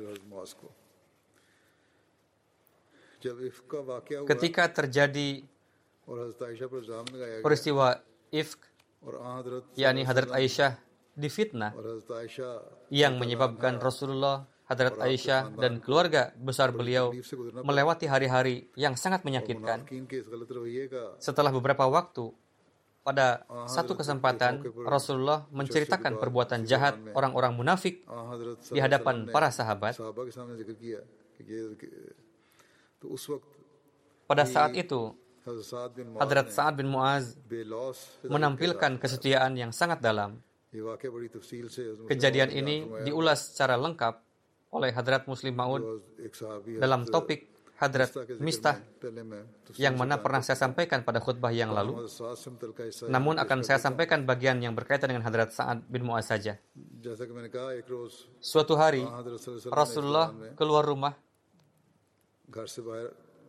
[4.24, 5.44] Ketika terjadi
[7.44, 8.00] peristiwa
[8.32, 8.60] ifk,
[9.76, 10.72] yakni Hadrat Aisyah
[11.12, 11.76] difitnah
[12.88, 17.12] yang menyebabkan Rasulullah Hadrat Aisyah dan keluarga besar beliau
[17.60, 19.84] melewati hari-hari yang sangat menyakitkan.
[21.20, 22.32] Setelah beberapa waktu,
[23.04, 28.00] pada satu kesempatan Rasulullah menceritakan perbuatan jahat orang-orang munafik
[28.72, 30.00] di hadapan para sahabat.
[34.24, 35.12] Pada saat itu,
[36.22, 37.34] Hadrat Sa'ad bin Mu'az
[38.24, 40.38] menampilkan kesetiaan yang sangat dalam.
[42.08, 44.31] Kejadian ini diulas secara lengkap
[44.72, 45.82] oleh Hadrat Muslim Maud
[46.80, 47.52] dalam topik
[47.82, 48.78] Hadrat Mistah
[49.74, 52.06] yang mana pernah saya sampaikan pada khutbah yang lalu.
[53.10, 56.62] Namun akan saya sampaikan bagian yang berkaitan dengan Hadrat Sa'ad bin Mu'az saja.
[58.38, 59.02] Suatu hari,
[59.66, 61.18] Rasulullah keluar rumah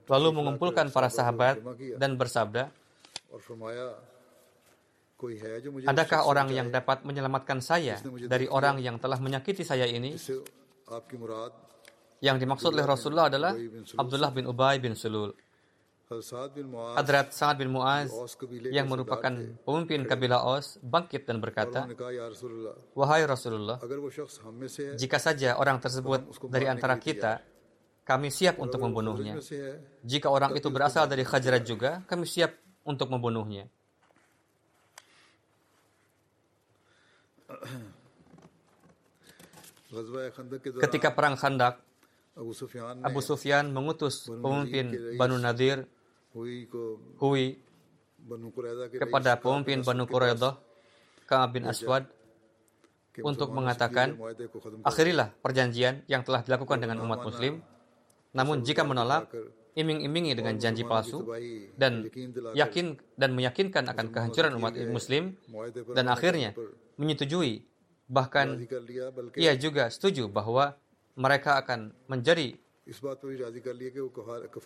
[0.09, 1.61] lalu mengumpulkan para sahabat
[2.01, 2.73] dan bersabda,
[5.87, 7.95] Adakah orang yang dapat menyelamatkan saya
[8.27, 10.17] dari orang yang telah menyakiti saya ini?
[12.23, 13.51] Yang dimaksud oleh Rasulullah adalah
[13.99, 15.35] Abdullah bin Ubay bin Sulul.
[16.93, 18.11] Hadrat Sa'ad bin Mu'az
[18.69, 19.33] yang merupakan
[19.65, 21.89] pemimpin kabilah Aus bangkit dan berkata,
[22.93, 23.81] Wahai Rasulullah,
[24.93, 27.41] jika saja orang tersebut dari antara kita,
[28.05, 29.39] kami siap untuk membunuhnya.
[30.05, 32.51] Jika orang itu berasal dari Khajrat juga, kami siap
[32.85, 33.65] untuk membunuhnya.
[40.81, 41.77] Ketika perang Khandak,
[43.05, 45.85] Abu Sufyan mengutus pemimpin Banu Nadir
[46.33, 47.61] Hui
[48.97, 50.57] kepada pemimpin Banu Quraidah
[51.29, 52.09] Ka'ab bin Aswad
[53.21, 54.17] untuk mengatakan,
[54.81, 57.61] akhirilah perjanjian yang telah dilakukan dengan umat muslim,
[58.33, 59.29] namun jika menolak,
[59.77, 61.25] iming-imingi dengan janji palsu
[61.77, 62.09] dan
[62.57, 65.37] yakin dan meyakinkan akan kehancuran umat muslim
[65.93, 66.57] dan akhirnya
[66.97, 67.65] menyetujui
[68.07, 68.59] Bahkan
[69.39, 70.75] ia iya juga setuju bahwa
[71.15, 72.57] mereka akan menjadi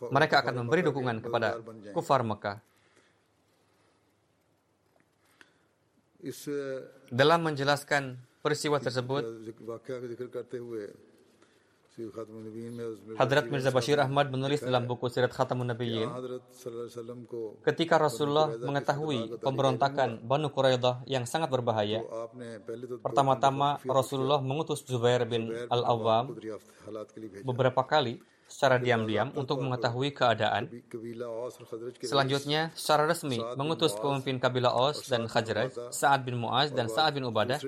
[0.10, 1.62] mereka akan memberi dukungan kepada
[1.94, 2.58] kufar Mekah.
[7.14, 9.22] Dalam menjelaskan peristiwa tersebut,
[13.18, 16.06] Hadrat Mirza Bashir Ahmad menulis dalam buku Sirat Khatamun Nabiyyin,
[17.66, 22.06] ketika Rasulullah mengetahui pemberontakan Banu Quraidah yang sangat berbahaya,
[23.02, 26.38] pertama-tama Rasulullah mengutus Zubair bin Al-Awwam
[27.42, 30.72] beberapa kali secara diam-diam untuk mengetahui keadaan.
[32.00, 37.28] Selanjutnya, secara resmi mengutus pemimpin kabilah Aus dan Khazraj, Sa'ad bin Mu'az dan Sa'ad bin
[37.28, 37.60] Ubadah,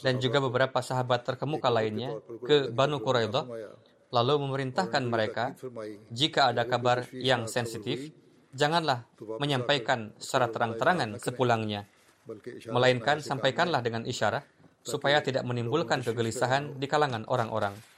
[0.00, 3.44] dan juga beberapa sahabat terkemuka lainnya ke Banu Quraidah,
[4.12, 5.52] lalu memerintahkan mereka,
[6.08, 8.12] jika ada kabar yang sensitif,
[8.52, 9.04] janganlah
[9.40, 11.88] menyampaikan secara terang-terangan sepulangnya,
[12.72, 14.44] melainkan sampaikanlah dengan isyarah,
[14.82, 17.91] supaya tidak menimbulkan kegelisahan di kalangan orang-orang.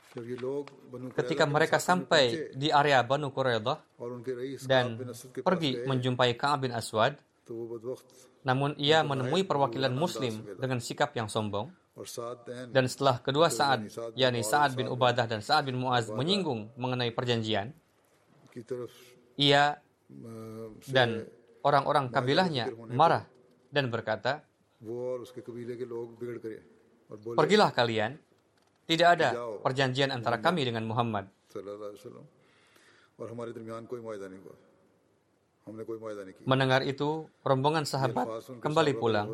[1.18, 3.82] Ketika mereka sampai di area Banu Quraidah
[4.62, 4.94] dan
[5.42, 7.18] pergi menjumpai Ka'ab bin Aswad,
[8.46, 11.66] namun ia menemui perwakilan Muslim dengan sikap yang sombong.
[12.74, 13.86] Dan setelah kedua saat,
[14.18, 17.70] yakni Sa'ad bin Ubadah dan Sa'ad bin Mu'az menyinggung mengenai perjanjian,
[19.38, 19.78] ia
[20.90, 21.26] dan
[21.62, 23.26] orang-orang kabilahnya marah
[23.70, 24.42] dan berkata,
[27.34, 28.12] Pergilah kalian
[28.84, 29.32] tidak ada
[29.64, 31.28] perjanjian antara kami dengan Muhammad.
[36.44, 39.32] Mendengar itu, rombongan sahabat kembali pulang.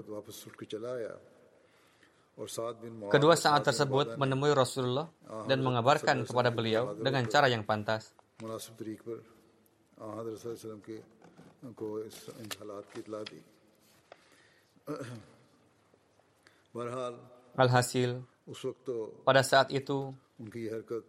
[3.10, 5.10] Kedua saat tersebut menemui Rasulullah
[5.50, 8.14] dan mengabarkan kepada beliau dengan cara yang pantas.
[17.60, 18.24] Alhasil,
[19.22, 20.10] pada saat itu,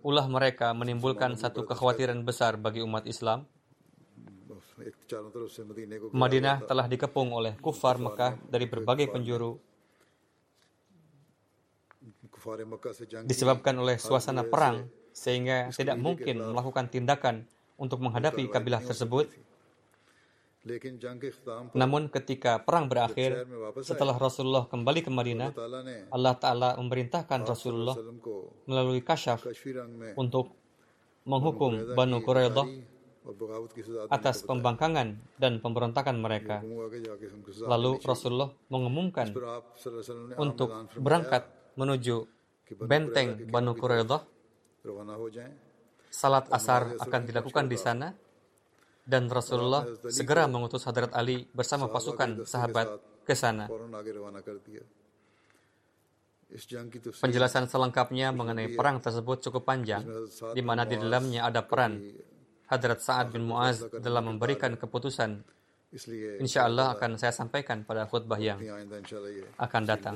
[0.06, 3.50] ulah mereka menimbulkan satu kekhawatiran besar bagi umat Islam.
[6.14, 9.58] Madinah telah dikepung oleh kufar Mekah dari berbagai penjuru.
[13.30, 17.46] disebabkan oleh suasana perang sehingga tidak mungkin melakukan tindakan
[17.78, 19.30] untuk menghadapi kabilah tersebut.
[21.74, 23.50] Namun ketika perang berakhir,
[23.82, 25.58] setelah Rasulullah kembali ke Madinah,
[26.14, 27.98] Allah Ta'ala memerintahkan Rasulullah
[28.70, 29.42] melalui kasyaf
[30.14, 30.54] untuk
[31.26, 32.66] menghukum Banu Quraidah
[34.10, 36.62] atas pembangkangan dan pemberontakan mereka.
[37.66, 39.34] Lalu Rasulullah mengumumkan
[40.38, 42.26] untuk berangkat menuju
[42.86, 44.22] benteng Banu Quraidah.
[46.12, 48.14] Salat asar akan dilakukan di sana
[49.02, 53.66] dan Rasulullah segera mengutus Hadrat Ali bersama pasukan sahabat ke sana.
[57.24, 60.04] Penjelasan selengkapnya mengenai perang tersebut cukup panjang,
[60.52, 61.96] di mana di dalamnya ada peran
[62.68, 65.44] Hadrat Sa'ad bin Mu'az dalam memberikan keputusan.
[66.40, 68.60] Insya Allah akan saya sampaikan pada khutbah yang
[69.60, 70.16] akan datang.